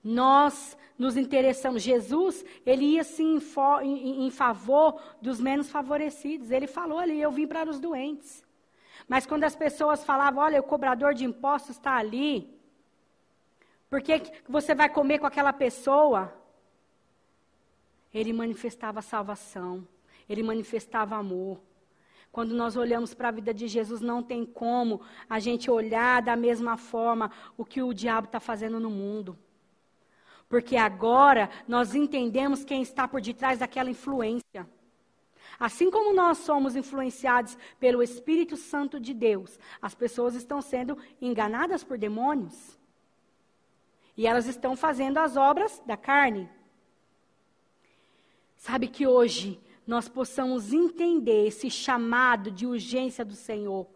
[0.04, 1.84] Nós nos interessamos.
[1.84, 3.40] Jesus, ele ia sim
[3.84, 6.50] em, em, favor dos menos favorecidos.
[6.50, 8.44] Ele falou ali: Eu vim para os doentes.
[9.08, 12.55] Mas quando as pessoas falavam: Olha, o cobrador de impostos está ali.
[13.96, 16.34] Por que você vai comer com aquela pessoa?
[18.14, 19.88] Ele manifestava salvação.
[20.28, 21.62] Ele manifestava amor.
[22.30, 26.36] Quando nós olhamos para a vida de Jesus, não tem como a gente olhar da
[26.36, 29.40] mesma forma o que o diabo está fazendo no mundo.
[30.50, 34.70] Porque agora nós entendemos quem está por detrás daquela influência.
[35.58, 41.82] Assim como nós somos influenciados pelo Espírito Santo de Deus, as pessoas estão sendo enganadas
[41.82, 42.78] por demônios.
[44.18, 46.50] E elas estão fazendo as obras da carne.
[48.56, 53.88] Sabe que hoje nós possamos entender esse chamado de urgência do Senhor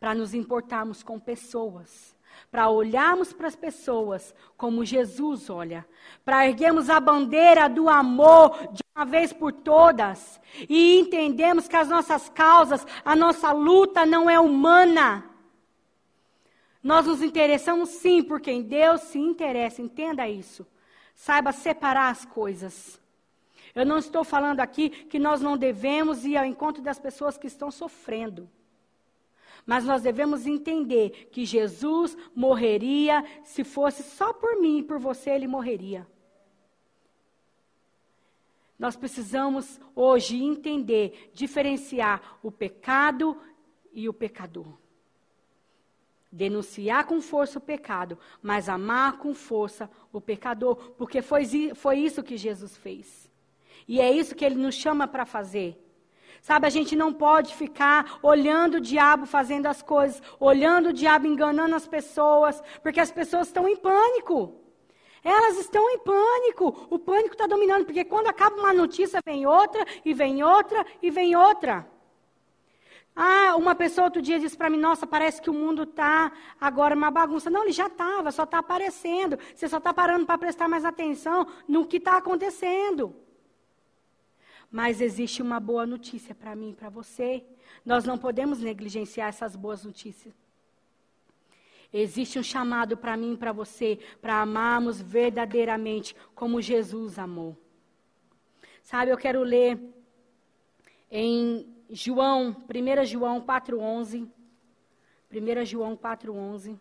[0.00, 2.16] para nos importarmos com pessoas,
[2.50, 5.86] para olharmos para as pessoas como Jesus olha,
[6.24, 11.88] para erguermos a bandeira do amor de uma vez por todas e entendemos que as
[11.88, 15.33] nossas causas, a nossa luta não é humana.
[16.84, 20.66] Nós nos interessamos sim por quem Deus se interessa, entenda isso.
[21.14, 23.00] Saiba separar as coisas.
[23.74, 27.46] Eu não estou falando aqui que nós não devemos ir ao encontro das pessoas que
[27.46, 28.50] estão sofrendo.
[29.64, 35.30] Mas nós devemos entender que Jesus morreria, se fosse só por mim e por você,
[35.30, 36.06] ele morreria.
[38.78, 43.40] Nós precisamos hoje entender, diferenciar o pecado
[43.90, 44.83] e o pecador.
[46.36, 51.44] Denunciar com força o pecado, mas amar com força o pecador, porque foi,
[51.76, 53.30] foi isso que Jesus fez.
[53.86, 55.80] E é isso que ele nos chama para fazer.
[56.42, 61.28] Sabe, a gente não pode ficar olhando o diabo fazendo as coisas, olhando o diabo
[61.28, 64.60] enganando as pessoas, porque as pessoas estão em pânico.
[65.22, 66.88] Elas estão em pânico.
[66.90, 71.12] O pânico está dominando, porque quando acaba uma notícia, vem outra, e vem outra, e
[71.12, 71.93] vem outra.
[73.16, 76.96] Ah, uma pessoa outro dia disse para mim: Nossa, parece que o mundo está agora
[76.96, 77.48] uma bagunça.
[77.48, 79.38] Não, ele já estava, só está aparecendo.
[79.54, 83.14] Você só está parando para prestar mais atenção no que está acontecendo.
[84.70, 87.44] Mas existe uma boa notícia para mim e para você.
[87.84, 90.34] Nós não podemos negligenciar essas boas notícias.
[91.92, 97.56] Existe um chamado para mim e para você, para amarmos verdadeiramente como Jesus amou.
[98.82, 99.78] Sabe, eu quero ler
[101.08, 104.28] em João, 1 João 4,11.
[105.30, 106.78] 1 João 4,11.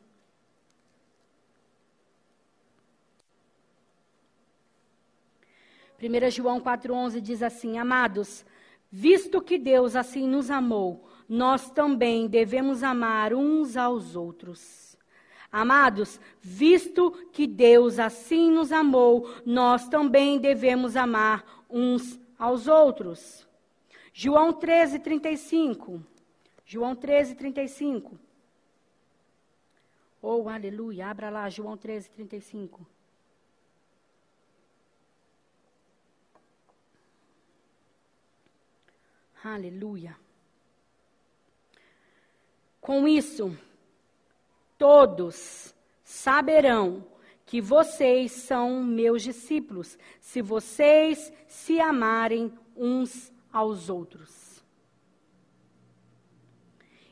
[6.01, 8.45] 1 João 4,11 diz assim: Amados,
[8.91, 14.97] visto que Deus assim nos amou, nós também devemos amar uns aos outros.
[15.51, 23.47] Amados, visto que Deus assim nos amou, nós também devemos amar uns aos outros.
[24.13, 26.01] João 13, 35.
[26.63, 28.19] João 13, 35.
[30.21, 31.07] Oh, aleluia.
[31.07, 32.85] Abra lá, João 13, 35.
[39.43, 40.15] Aleluia.
[42.79, 43.57] Com isso,
[44.77, 47.05] todos saberão
[47.45, 54.61] que vocês são meus discípulos, se vocês se amarem uns aos outros.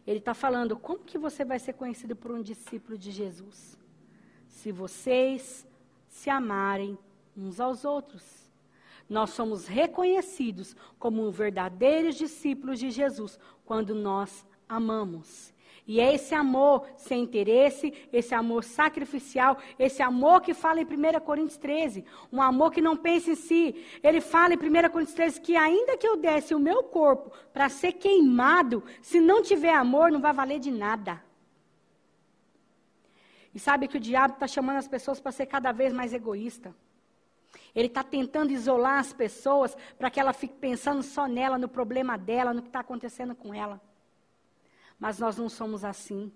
[0.06, 3.78] Ele está falando, como que você vai ser conhecido por um discípulo de Jesus?
[4.48, 5.66] Se vocês
[6.10, 6.98] se amarem
[7.38, 8.42] uns aos outros
[9.12, 15.51] nós somos reconhecidos como verdadeiros discípulos de Jesus quando nós amamos.
[15.88, 21.20] E é esse amor sem interesse, esse amor sacrificial, esse amor que fala em 1
[21.22, 23.76] Coríntios 13, um amor que não pensa em si.
[24.04, 27.68] Ele fala em 1 Coríntios 13 que ainda que eu desse o meu corpo para
[27.70, 31.22] ser queimado, se não tiver amor, não vai valer de nada.
[33.54, 36.74] E sabe que o diabo está chamando as pessoas para ser cada vez mais egoísta.
[37.74, 42.18] Ele está tentando isolar as pessoas para que ela fique pensando só nela, no problema
[42.18, 43.82] dela, no que está acontecendo com ela.
[45.02, 46.32] Mas nós não somos assim.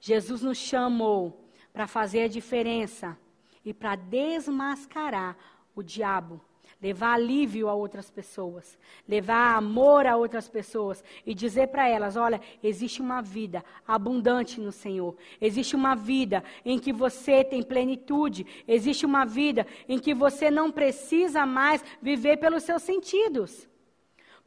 [0.00, 3.16] Jesus nos chamou para fazer a diferença
[3.64, 5.36] e para desmascarar
[5.74, 6.40] o diabo
[6.80, 12.40] levar alívio a outras pessoas, levar amor a outras pessoas e dizer para elas: olha,
[12.62, 19.04] existe uma vida abundante no Senhor, existe uma vida em que você tem plenitude, existe
[19.04, 23.67] uma vida em que você não precisa mais viver pelos seus sentidos.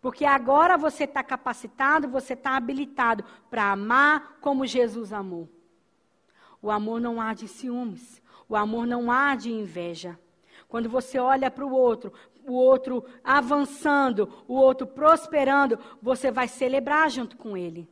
[0.02, 5.48] Porque agora você está capacitado, você está habilitado para amar como Jesus amou.
[6.60, 10.20] O amor não há de ciúmes, o amor não há de inveja.
[10.68, 12.12] Quando você olha para o outro,
[12.48, 17.88] o outro avançando, o outro prosperando, você vai celebrar junto com ele.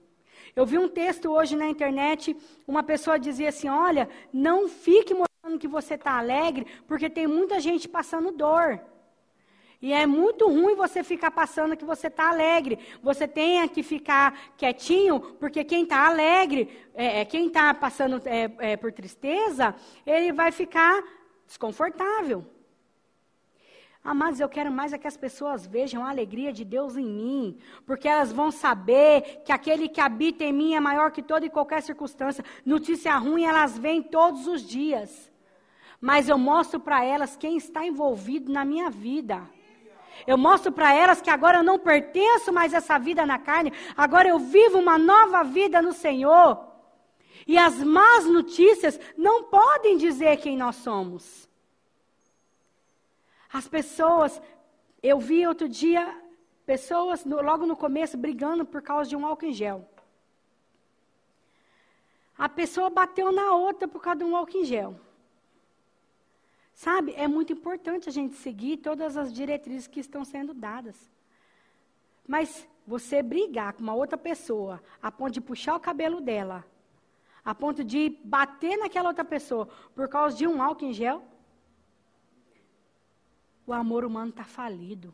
[0.55, 2.36] Eu vi um texto hoje na internet,
[2.68, 7.60] uma pessoa dizia assim: Olha, não fique mostrando que você está alegre, porque tem muita
[7.60, 8.82] gente passando dor.
[9.82, 12.80] E é muito ruim você ficar passando que você está alegre.
[13.01, 18.51] Você tem que ficar quietinho, porque quem está alegre, é, é quem está passando é,
[18.59, 19.73] é, por tristeza,
[20.05, 21.01] ele vai ficar
[21.47, 22.45] desconfortável.
[24.03, 27.59] Amados, eu quero mais é que as pessoas vejam a alegria de Deus em mim,
[27.86, 31.49] porque elas vão saber que aquele que habita em mim é maior que toda e
[31.49, 32.43] qualquer circunstância.
[32.65, 35.30] Notícia ruim elas vêm todos os dias,
[36.01, 39.47] mas eu mostro para elas quem está envolvido na minha vida.
[40.26, 43.74] Eu mostro para elas que agora eu não pertenço mais a essa vida na carne,
[43.95, 46.67] agora eu vivo uma nova vida no Senhor.
[47.47, 51.49] E as más notícias não podem dizer quem nós somos.
[53.51, 54.39] As pessoas,
[55.01, 56.15] eu vi outro dia
[56.65, 59.89] pessoas no, logo no começo brigando por causa de um álcool em gel.
[62.38, 64.99] A pessoa bateu na outra por causa de um álcool em gel.
[66.86, 71.11] Sabe, é muito importante a gente seguir todas as diretrizes que estão sendo dadas.
[72.25, 76.65] Mas você brigar com uma outra pessoa, a ponto de puxar o cabelo dela,
[77.43, 81.21] a ponto de bater naquela outra pessoa por causa de um álcool em gel,
[83.67, 85.13] o amor humano está falido.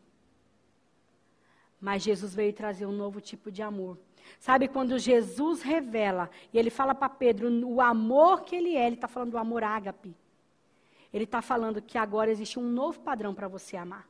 [1.81, 3.97] Mas Jesus veio trazer um novo tipo de amor.
[4.39, 8.97] Sabe, quando Jesus revela, e ele fala para Pedro o amor que ele é, ele
[8.97, 10.15] está falando do amor ágape.
[11.15, 14.05] Ele está falando que agora existe um novo padrão para você amar.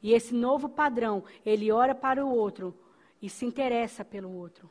[0.00, 2.72] E esse novo padrão, ele olha para o outro
[3.20, 4.70] e se interessa pelo outro.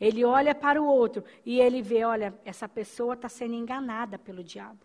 [0.00, 4.42] Ele olha para o outro e ele vê: olha, essa pessoa está sendo enganada pelo
[4.42, 4.80] diabo.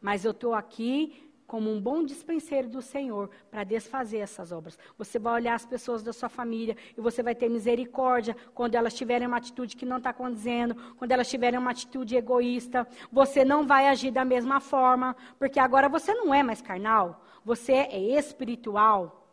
[0.00, 4.78] Mas eu estou aqui como um bom dispenseiro do Senhor para desfazer essas obras.
[4.98, 8.92] Você vai olhar as pessoas da sua família e você vai ter misericórdia quando elas
[8.92, 12.86] tiverem uma atitude que não está condizendo, quando elas tiverem uma atitude egoísta.
[13.10, 17.72] Você não vai agir da mesma forma, porque agora você não é mais carnal, você
[17.72, 19.26] é espiritual.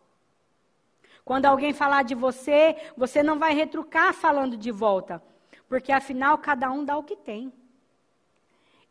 [1.25, 5.21] Quando alguém falar de você, você não vai retrucar falando de volta,
[5.67, 7.51] porque afinal cada um dá o que tem.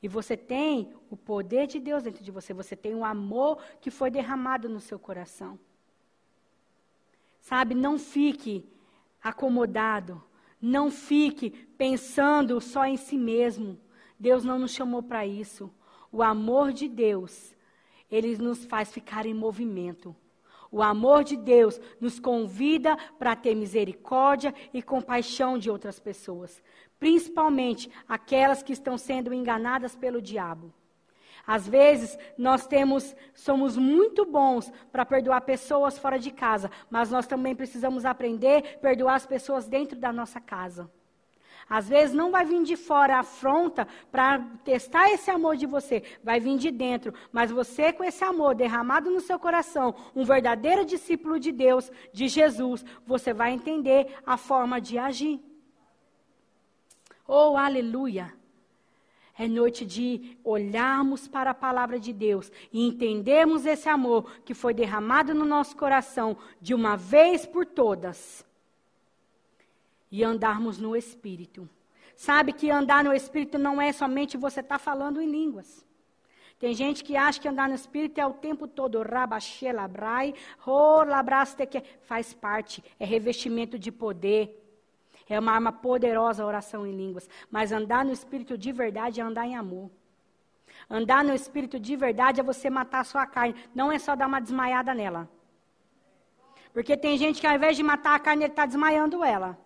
[0.05, 3.91] E você tem o poder de Deus dentro de você, você tem o amor que
[3.91, 5.59] foi derramado no seu coração.
[7.41, 8.69] Sabe, não fique
[9.23, 10.23] acomodado,
[10.61, 11.49] não fique
[11.79, 13.81] pensando só em si mesmo.
[14.21, 15.73] Deus não nos chamou para isso.
[16.13, 17.57] O amor de Deus,
[18.11, 20.15] ele nos faz ficar em movimento.
[20.71, 26.63] O amor de Deus nos convida para ter misericórdia e compaixão de outras pessoas
[26.99, 30.73] principalmente aquelas que estão sendo enganadas pelo diabo.
[31.47, 37.27] Às vezes, nós temos, somos muito bons para perdoar pessoas fora de casa, mas nós
[37.27, 40.91] também precisamos aprender a perdoar as pessoas dentro da nossa casa.
[41.69, 46.03] Às vezes não vai vir de fora a afronta para testar esse amor de você,
[46.23, 47.15] vai vir de dentro.
[47.33, 52.29] Mas você, com esse amor derramado no seu coração, um verdadeiro discípulo de Deus, de
[52.29, 55.43] Jesus, você vai entender a forma de agir.
[57.27, 58.35] Oh, aleluia!
[59.37, 64.73] É noite de olharmos para a palavra de Deus e entendermos esse amor que foi
[64.73, 68.47] derramado no nosso coração de uma vez por todas.
[70.11, 71.69] E andarmos no Espírito.
[72.15, 75.85] Sabe que andar no Espírito não é somente você estar tá falando em línguas.
[76.61, 79.03] Tem gente que acha que andar no Espírito é o tempo todo.
[82.03, 82.85] Faz parte.
[83.01, 84.64] É revestimento de poder.
[85.29, 87.29] É uma arma poderosa a oração em línguas.
[87.51, 89.91] Mas andar no Espírito de verdade é andar em amor.
[90.89, 93.55] Andar no Espírito de verdade é você matar a sua carne.
[93.75, 95.29] Não é só dar uma desmaiada nela.
[96.73, 99.59] Porque tem gente que ao invés de matar a carne, ele está desmaiando ela.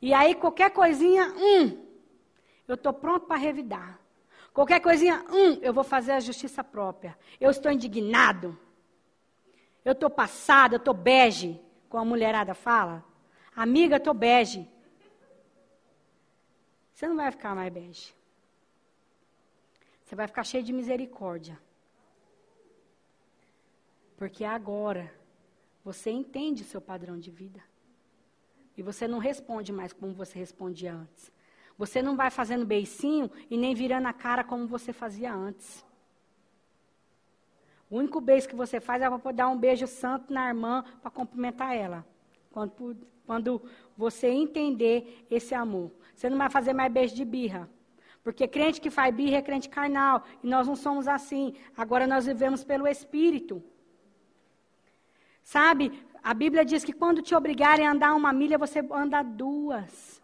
[0.00, 1.86] E aí qualquer coisinha, hum,
[2.68, 3.98] eu estou pronto para revidar.
[4.52, 7.18] Qualquer coisinha, hum, eu vou fazer a justiça própria.
[7.40, 8.56] Eu estou indignado.
[9.84, 13.04] Eu estou passada, eu estou bege, como a mulherada fala.
[13.54, 14.66] Amiga, tô bege.
[16.92, 18.14] Você não vai ficar mais bege.
[20.02, 21.58] Você vai ficar cheio de misericórdia.
[24.16, 25.12] Porque agora
[25.84, 27.62] você entende o seu padrão de vida.
[28.76, 31.30] E você não responde mais como você respondia antes.
[31.76, 35.84] Você não vai fazendo beicinho e nem virando a cara como você fazia antes.
[37.90, 41.10] O único beijo que você faz é para dar um beijo santo na irmã para
[41.10, 42.06] cumprimentar ela.
[42.52, 42.96] Quando,
[43.26, 43.62] quando
[43.96, 45.90] você entender esse amor.
[46.14, 47.68] Você não vai fazer mais beijo de birra.
[48.22, 50.24] Porque crente que faz birra é crente carnal.
[50.42, 51.54] E nós não somos assim.
[51.76, 53.62] Agora nós vivemos pelo Espírito.
[55.42, 55.92] Sabe,
[56.22, 60.22] a Bíblia diz que quando te obrigarem a andar uma milha, você anda duas.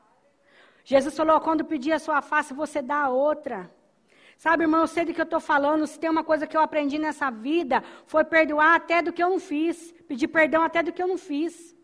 [0.85, 3.71] Jesus falou: quando pedir a sua face, você dá a outra.
[4.37, 5.85] Sabe, irmão, eu sei do que eu estou falando.
[5.85, 9.31] Se tem uma coisa que eu aprendi nessa vida, foi perdoar até do que eu
[9.31, 9.93] não fiz.
[10.07, 11.77] Pedir perdão até do que eu não fiz.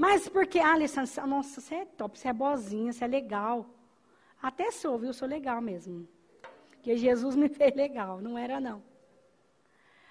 [0.00, 3.66] Mas porque, ah, Alessandra, nossa, você é top, você é boazinha, você é legal.
[4.40, 5.12] Até sou, viu?
[5.12, 6.08] Sou legal mesmo.
[6.70, 8.82] Porque Jesus me fez legal, não era não.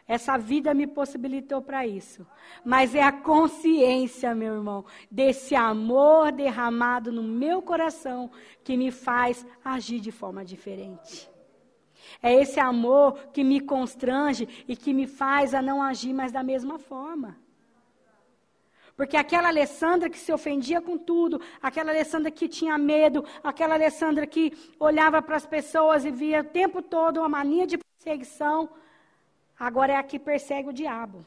[0.07, 2.23] Essa vida me possibilitou para isso.
[2.63, 8.29] Mas é a consciência, meu irmão, desse amor derramado no meu coração
[8.63, 11.27] que me faz agir de forma diferente.
[12.21, 16.43] É esse amor que me constrange e que me faz a não agir mais da
[16.43, 17.48] mesma forma.
[18.99, 24.27] Porque aquela Alessandra que se ofendia com tudo, aquela Alessandra que tinha medo, aquela Alessandra
[24.27, 28.69] que olhava para as pessoas e via o tempo todo uma mania de perseguição,
[29.57, 31.25] agora é a que persegue o diabo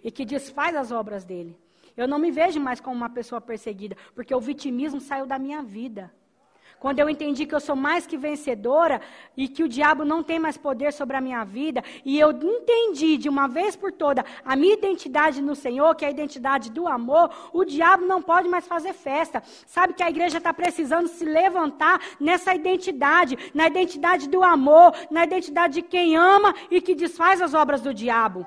[0.00, 1.58] e que desfaz as obras dele.
[1.96, 5.60] Eu não me vejo mais como uma pessoa perseguida, porque o vitimismo saiu da minha
[5.60, 6.14] vida.
[6.80, 9.00] Quando eu entendi que eu sou mais que vencedora
[9.36, 13.16] e que o diabo não tem mais poder sobre a minha vida, e eu entendi
[13.16, 16.86] de uma vez por toda a minha identidade no Senhor, que é a identidade do
[16.86, 19.42] amor, o diabo não pode mais fazer festa.
[19.66, 25.24] Sabe que a igreja está precisando se levantar nessa identidade, na identidade do amor, na
[25.24, 28.46] identidade de quem ama e que desfaz as obras do diabo.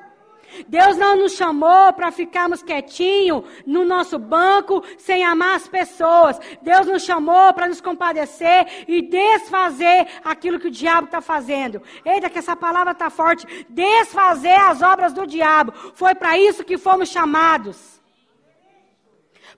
[0.67, 6.39] Deus não nos chamou para ficarmos quietinho no nosso banco sem amar as pessoas.
[6.61, 11.81] Deus nos chamou para nos compadecer e desfazer aquilo que o diabo está fazendo.
[12.05, 13.65] Eita, que essa palavra está forte.
[13.69, 15.73] Desfazer as obras do diabo.
[15.93, 18.01] Foi para isso que fomos chamados.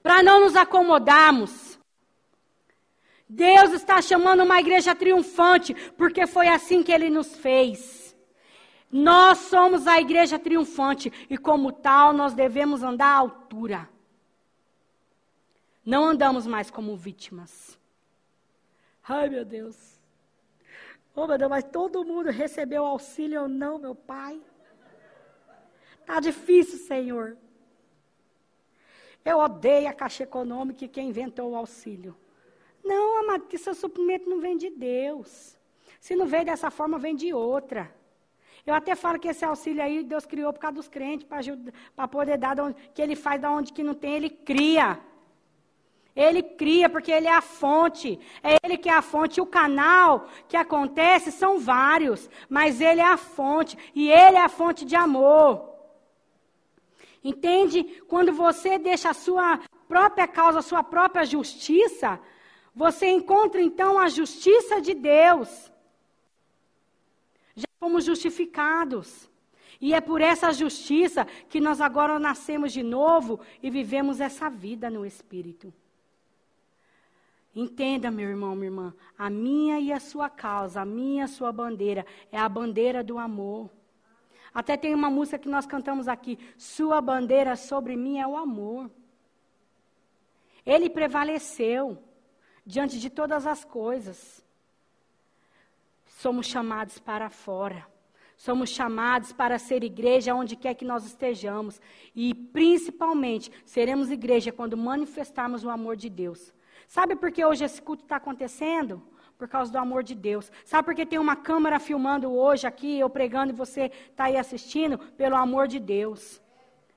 [0.02, 1.80] Para não nos acomodarmos.
[3.28, 8.03] Deus está chamando uma igreja triunfante, porque foi assim que ele nos fez.
[8.94, 13.90] Nós somos a igreja triunfante e, como tal, nós devemos andar à altura.
[15.84, 17.76] Não andamos mais como vítimas.
[19.10, 20.00] Ai, meu Deus.
[21.16, 24.40] Oh, meu Deus, mas todo mundo recebeu auxílio ou não, meu Pai?
[26.06, 27.36] Tá difícil, Senhor.
[29.26, 32.16] Eu odeio a Caixa Econômica e quem inventou o auxílio.
[32.84, 35.58] Não, amado, que seu suprimento não vem de Deus.
[36.00, 38.03] Se não vem dessa forma, vem de outra.
[38.66, 41.28] Eu até falo que esse auxílio aí Deus criou por causa dos crentes,
[41.96, 45.00] para poder dar, onde, que ele faz da onde que não tem, ele cria.
[46.16, 48.20] Ele cria porque ele é a fonte.
[48.42, 49.42] É ele que é a fonte.
[49.42, 53.78] O canal que acontece são vários, mas ele é a fonte.
[53.94, 55.70] E ele é a fonte de amor.
[57.22, 57.84] Entende?
[58.08, 62.20] Quando você deixa a sua própria causa, a sua própria justiça,
[62.74, 65.73] você encontra então a justiça de Deus
[67.84, 69.30] fomos justificados.
[69.82, 74.90] E é por essa justiça que nós agora nascemos de novo e vivemos essa vida
[74.90, 75.74] no Espírito.
[77.54, 81.28] Entenda, meu irmão, minha irmã, a minha e a sua causa, a minha e a
[81.28, 83.70] sua bandeira é a bandeira do amor.
[84.54, 88.90] Até tem uma música que nós cantamos aqui: Sua bandeira sobre mim é o amor.
[90.66, 92.02] Ele prevaleceu
[92.66, 94.42] diante de todas as coisas
[96.24, 97.86] somos chamados para fora.
[98.38, 101.82] Somos chamados para ser igreja onde quer que nós estejamos.
[102.16, 106.54] E, principalmente, seremos igreja quando manifestarmos o amor de Deus.
[106.88, 109.04] Sabe por que hoje esse culto está acontecendo?
[109.38, 110.50] Por causa do amor de Deus.
[110.64, 114.38] Sabe por que tem uma câmera filmando hoje aqui, eu pregando e você está aí
[114.38, 114.98] assistindo?
[115.22, 116.42] Pelo amor de Deus.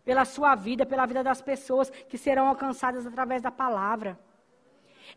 [0.04, 4.18] Pela sua vida, pela vida das pessoas que serão alcançadas através da palavra.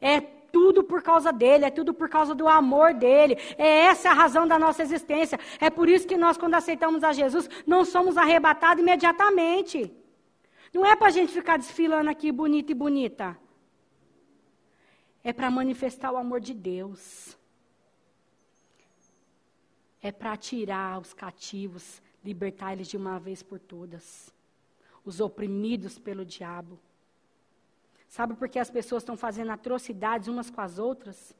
[0.01, 3.37] É tudo por causa dele, é tudo por causa do amor dele.
[3.57, 5.39] É essa a razão da nossa existência.
[5.59, 9.91] É por isso que nós, quando aceitamos a Jesus, não somos arrebatados imediatamente.
[10.73, 13.37] Não é para a gente ficar desfilando aqui bonita e bonita.
[15.23, 17.37] É para manifestar o amor de Deus.
[20.01, 24.33] É para tirar os cativos, libertar eles de uma vez por todas.
[25.03, 26.79] Os oprimidos pelo diabo.
[28.09, 31.33] Sabe por que as pessoas estão fazendo atrocidades umas com as outras?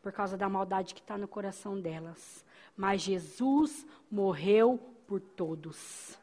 [0.00, 2.44] Por causa da maldade que está no coração delas.
[2.76, 4.78] Mas Jesus morreu
[5.08, 6.16] por todos.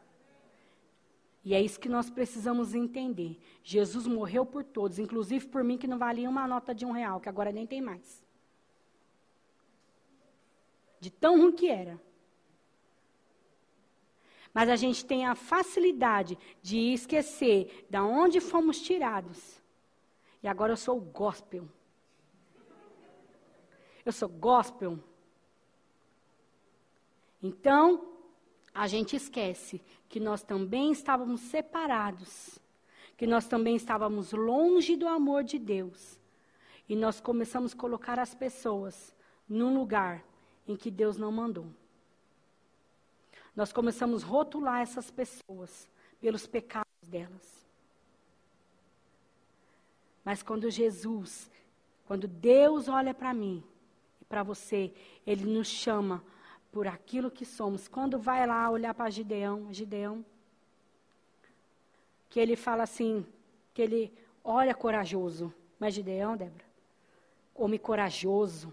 [1.43, 3.37] E é isso que nós precisamos entender.
[3.61, 7.19] Jesus morreu por todos, inclusive por mim que não valia uma nota de um real,
[7.19, 8.23] que agora nem tem mais.
[11.01, 12.01] De tão ruim que era.
[14.57, 19.61] Mas a gente tem a facilidade de esquecer da onde fomos tirados.
[20.41, 21.69] E agora eu sou gospel.
[24.03, 24.97] Eu sou gospel.
[27.39, 28.15] Então,
[28.73, 29.79] a gente esquece
[30.09, 32.57] que nós também estávamos separados,
[33.15, 36.19] que nós também estávamos longe do amor de Deus.
[36.89, 39.15] E nós começamos a colocar as pessoas
[39.47, 40.25] num lugar
[40.67, 41.67] em que Deus não mandou.
[43.57, 45.89] Nós começamos a rotular essas pessoas
[46.21, 47.65] pelos pecados delas.
[50.23, 51.49] Mas quando Jesus,
[52.05, 53.63] quando Deus olha para mim
[54.21, 54.93] e para você,
[55.25, 56.23] Ele nos chama
[56.71, 57.87] por aquilo que somos.
[57.87, 60.23] Quando vai lá olhar para Gideão, Gideão,
[62.29, 63.25] que ele fala assim,
[63.73, 65.51] que ele olha corajoso.
[65.79, 66.65] Mas Gideão, Débora,
[67.55, 68.71] homem corajoso.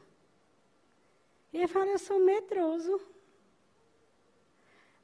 [1.54, 3.00] Ele fala, eu sou medroso.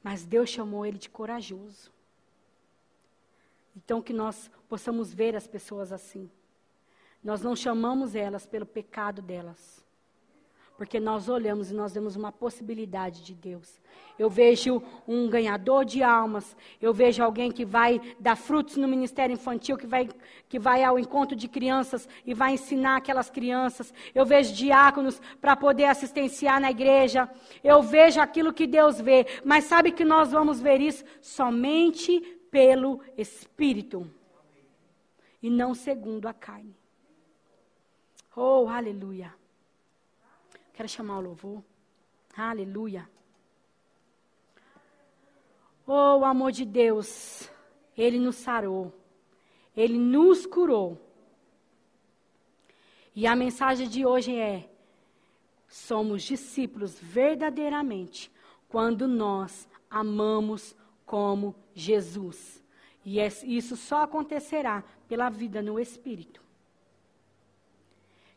[0.03, 1.91] Mas Deus chamou ele de corajoso.
[3.75, 6.29] Então que nós possamos ver as pessoas assim.
[7.23, 9.80] Nós não chamamos elas pelo pecado delas.
[10.81, 13.79] Porque nós olhamos e nós vemos uma possibilidade de Deus.
[14.17, 16.57] Eu vejo um ganhador de almas.
[16.81, 20.09] Eu vejo alguém que vai dar frutos no ministério infantil, que vai,
[20.49, 23.93] que vai ao encontro de crianças e vai ensinar aquelas crianças.
[24.15, 27.29] Eu vejo diáconos para poder assistenciar na igreja.
[27.63, 29.27] Eu vejo aquilo que Deus vê.
[29.45, 34.09] Mas sabe que nós vamos ver isso somente pelo Espírito.
[35.43, 36.75] E não segundo a carne.
[38.35, 39.40] Oh, aleluia.
[40.73, 41.63] Quero chamar o louvor.
[42.35, 43.09] Aleluia.
[45.85, 47.49] Oh, o amor de Deus,
[47.97, 48.93] Ele nos sarou,
[49.75, 50.97] Ele nos curou.
[53.13, 54.69] E a mensagem de hoje é:
[55.67, 58.31] somos discípulos verdadeiramente
[58.69, 62.63] quando nós amamos como Jesus.
[63.03, 66.40] E é, isso só acontecerá pela vida no Espírito.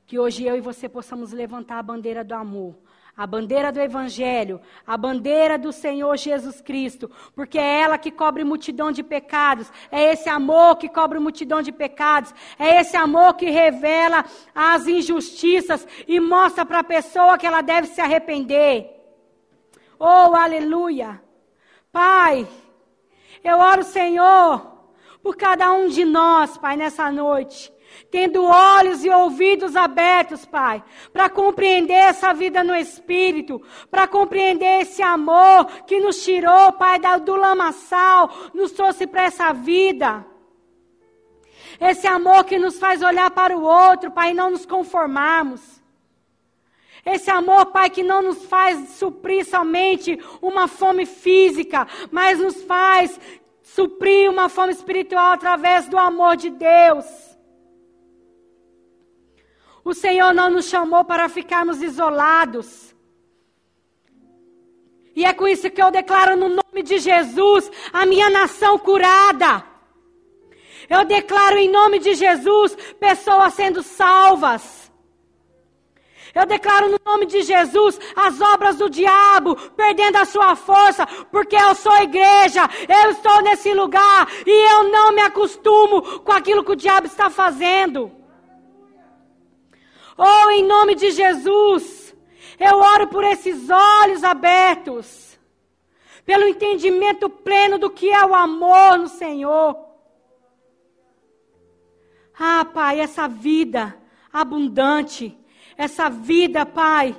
[0.07, 2.77] Que hoje eu e você possamos levantar a bandeira do amor,
[3.17, 8.45] a bandeira do Evangelho, a bandeira do Senhor Jesus Cristo, porque é ela que cobre
[8.45, 13.49] multidão de pecados, é esse amor que cobre multidão de pecados, é esse amor que
[13.49, 14.25] revela
[14.55, 18.91] as injustiças e mostra para a pessoa que ela deve se arrepender.
[19.99, 21.23] Oh, aleluia!
[21.91, 22.47] Pai,
[23.43, 24.67] eu oro, Senhor,
[25.23, 27.74] por cada um de nós, Pai, nessa noite
[28.11, 30.83] tendo olhos e ouvidos abertos, Pai,
[31.13, 37.35] para compreender essa vida no Espírito, para compreender esse amor que nos tirou, Pai, do
[37.35, 40.25] lamaçal, nos trouxe para essa vida.
[41.81, 45.83] Esse amor que nos faz olhar para o outro, Pai, e não nos conformarmos.
[47.05, 53.21] Esse amor, Pai, que não nos faz suprir somente uma fome física, mas nos faz
[53.63, 57.34] suprir uma fome espiritual através do amor de Deus.
[59.85, 62.95] O Senhor não nos chamou para ficarmos isolados.
[65.15, 69.65] E é com isso que eu declaro no nome de Jesus a minha nação curada.
[70.89, 74.91] Eu declaro em nome de Jesus pessoas sendo salvas.
[76.35, 81.55] Eu declaro no nome de Jesus as obras do diabo perdendo a sua força, porque
[81.55, 86.73] eu sou igreja, eu estou nesse lugar e eu não me acostumo com aquilo que
[86.73, 88.24] o diabo está fazendo.
[90.17, 92.15] Oh, em nome de Jesus,
[92.59, 95.39] eu oro por esses olhos abertos,
[96.25, 99.77] pelo entendimento pleno do que é o amor no Senhor.
[102.39, 103.97] Ah, Pai, essa vida
[104.33, 105.37] abundante,
[105.77, 107.17] essa vida, Pai,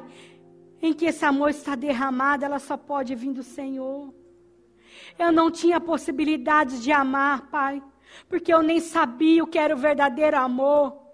[0.82, 4.14] em que esse amor está derramado, ela só pode vir do Senhor.
[5.18, 7.82] Eu não tinha possibilidade de amar, Pai,
[8.28, 11.05] porque eu nem sabia o que era o verdadeiro amor.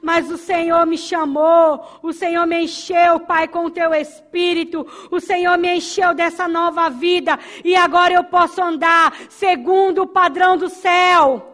[0.00, 5.20] Mas o Senhor me chamou, o Senhor me encheu, Pai, com o teu espírito, o
[5.20, 10.68] Senhor me encheu dessa nova vida, e agora eu posso andar segundo o padrão do
[10.68, 11.48] céu.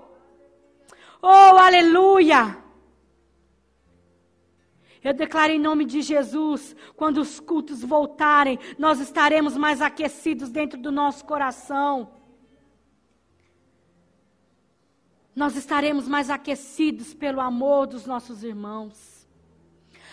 [1.20, 1.26] Oh,
[1.58, 2.56] aleluia!
[5.02, 10.78] Eu declaro em nome de Jesus, quando os cultos voltarem, nós estaremos mais aquecidos dentro
[10.78, 12.17] do nosso coração.
[15.38, 19.24] Nós estaremos mais aquecidos pelo amor dos nossos irmãos.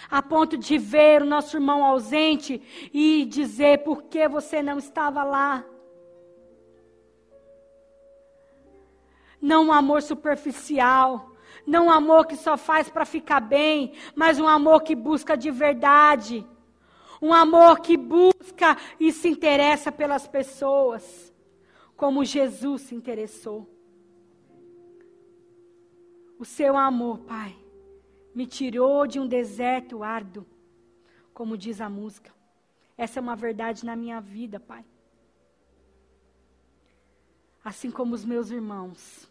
[0.08, 2.62] A ponto de ver o nosso irmão ausente
[2.94, 5.66] e dizer por que você não estava lá.
[9.42, 11.32] Não um amor superficial,
[11.66, 15.50] não um amor que só faz para ficar bem, mas um amor que busca de
[15.50, 16.46] verdade.
[17.20, 21.34] Um amor que busca e se interessa pelas pessoas.
[21.98, 23.75] como Jesus se interessou.
[26.38, 27.56] O seu amor, Pai,
[28.34, 30.46] me tirou de um deserto árduo,
[31.34, 32.34] como diz a música.
[32.98, 34.86] Essa é uma verdade na minha vida, Pai.
[37.64, 39.30] Assim como os meus irmãos.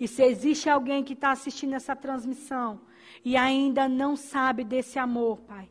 [0.00, 2.80] E se existe alguém que está assistindo essa transmissão
[3.24, 5.70] e ainda não sabe desse amor, Pai,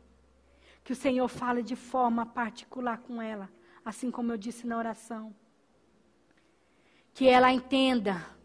[0.82, 3.50] que o Senhor fale de forma particular com ela,
[3.84, 5.34] assim como eu disse na oração.
[7.12, 8.35] Que ela entenda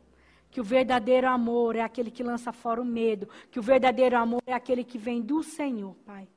[0.51, 4.41] que o verdadeiro amor é aquele que lança fora o medo, que o verdadeiro amor
[4.45, 6.27] é aquele que vem do Senhor, Pai.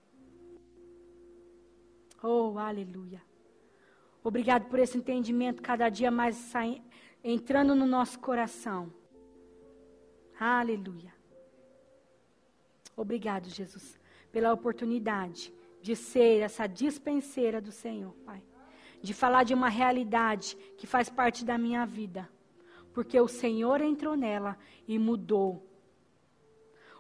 [2.23, 3.21] Oh, aleluia.
[4.23, 6.53] Obrigado por esse entendimento cada dia mais
[7.23, 8.91] entrando no nosso coração.
[10.39, 11.13] Aleluia.
[12.97, 13.99] Obrigado, Jesus,
[14.31, 15.53] pela oportunidade
[15.83, 18.43] de ser essa dispenseira do Senhor, Pai.
[19.03, 22.31] De falar de uma realidade que faz parte da minha vida
[22.95, 25.69] porque o Senhor entrou nela e mudou.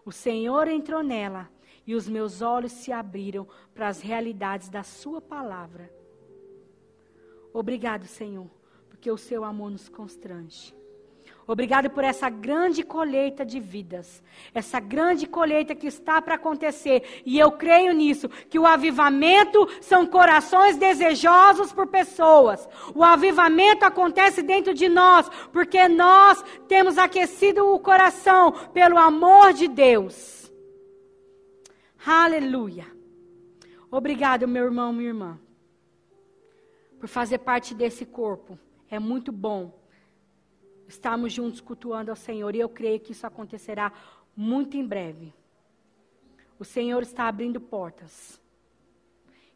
[0.05, 1.49] O Senhor entrou nela
[1.87, 5.91] e os meus olhos se abriram para as realidades da Sua palavra.
[7.53, 8.51] Obrigado, Senhor,
[8.89, 10.75] porque o Seu amor nos constrange.
[11.47, 14.23] Obrigado por essa grande colheita de vidas,
[14.55, 20.07] essa grande colheita que está para acontecer, e eu creio nisso, que o avivamento são
[20.07, 22.67] corações desejosos por pessoas.
[22.95, 29.69] O avivamento acontece dentro de nós, porque nós temos aquecido o coração pelo amor de
[29.69, 30.51] Deus.
[32.07, 32.87] Aleluia.
[33.91, 35.39] Obrigado, meu irmão, minha irmã,
[36.99, 38.59] por fazer parte desse corpo.
[38.91, 39.84] É muito bom
[40.89, 42.55] estarmos juntos cultuando ao Senhor.
[42.55, 43.93] E eu creio que isso acontecerá
[44.37, 45.33] muito em breve.
[46.59, 48.41] O Senhor está abrindo portas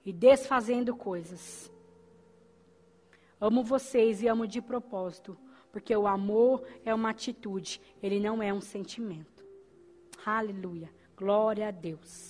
[0.04, 1.70] e desfazendo coisas.
[3.40, 5.38] Amo vocês e amo de propósito,
[5.70, 9.46] porque o amor é uma atitude, ele não é um sentimento.
[10.24, 10.90] Aleluia.
[11.16, 12.26] Glória a Deus.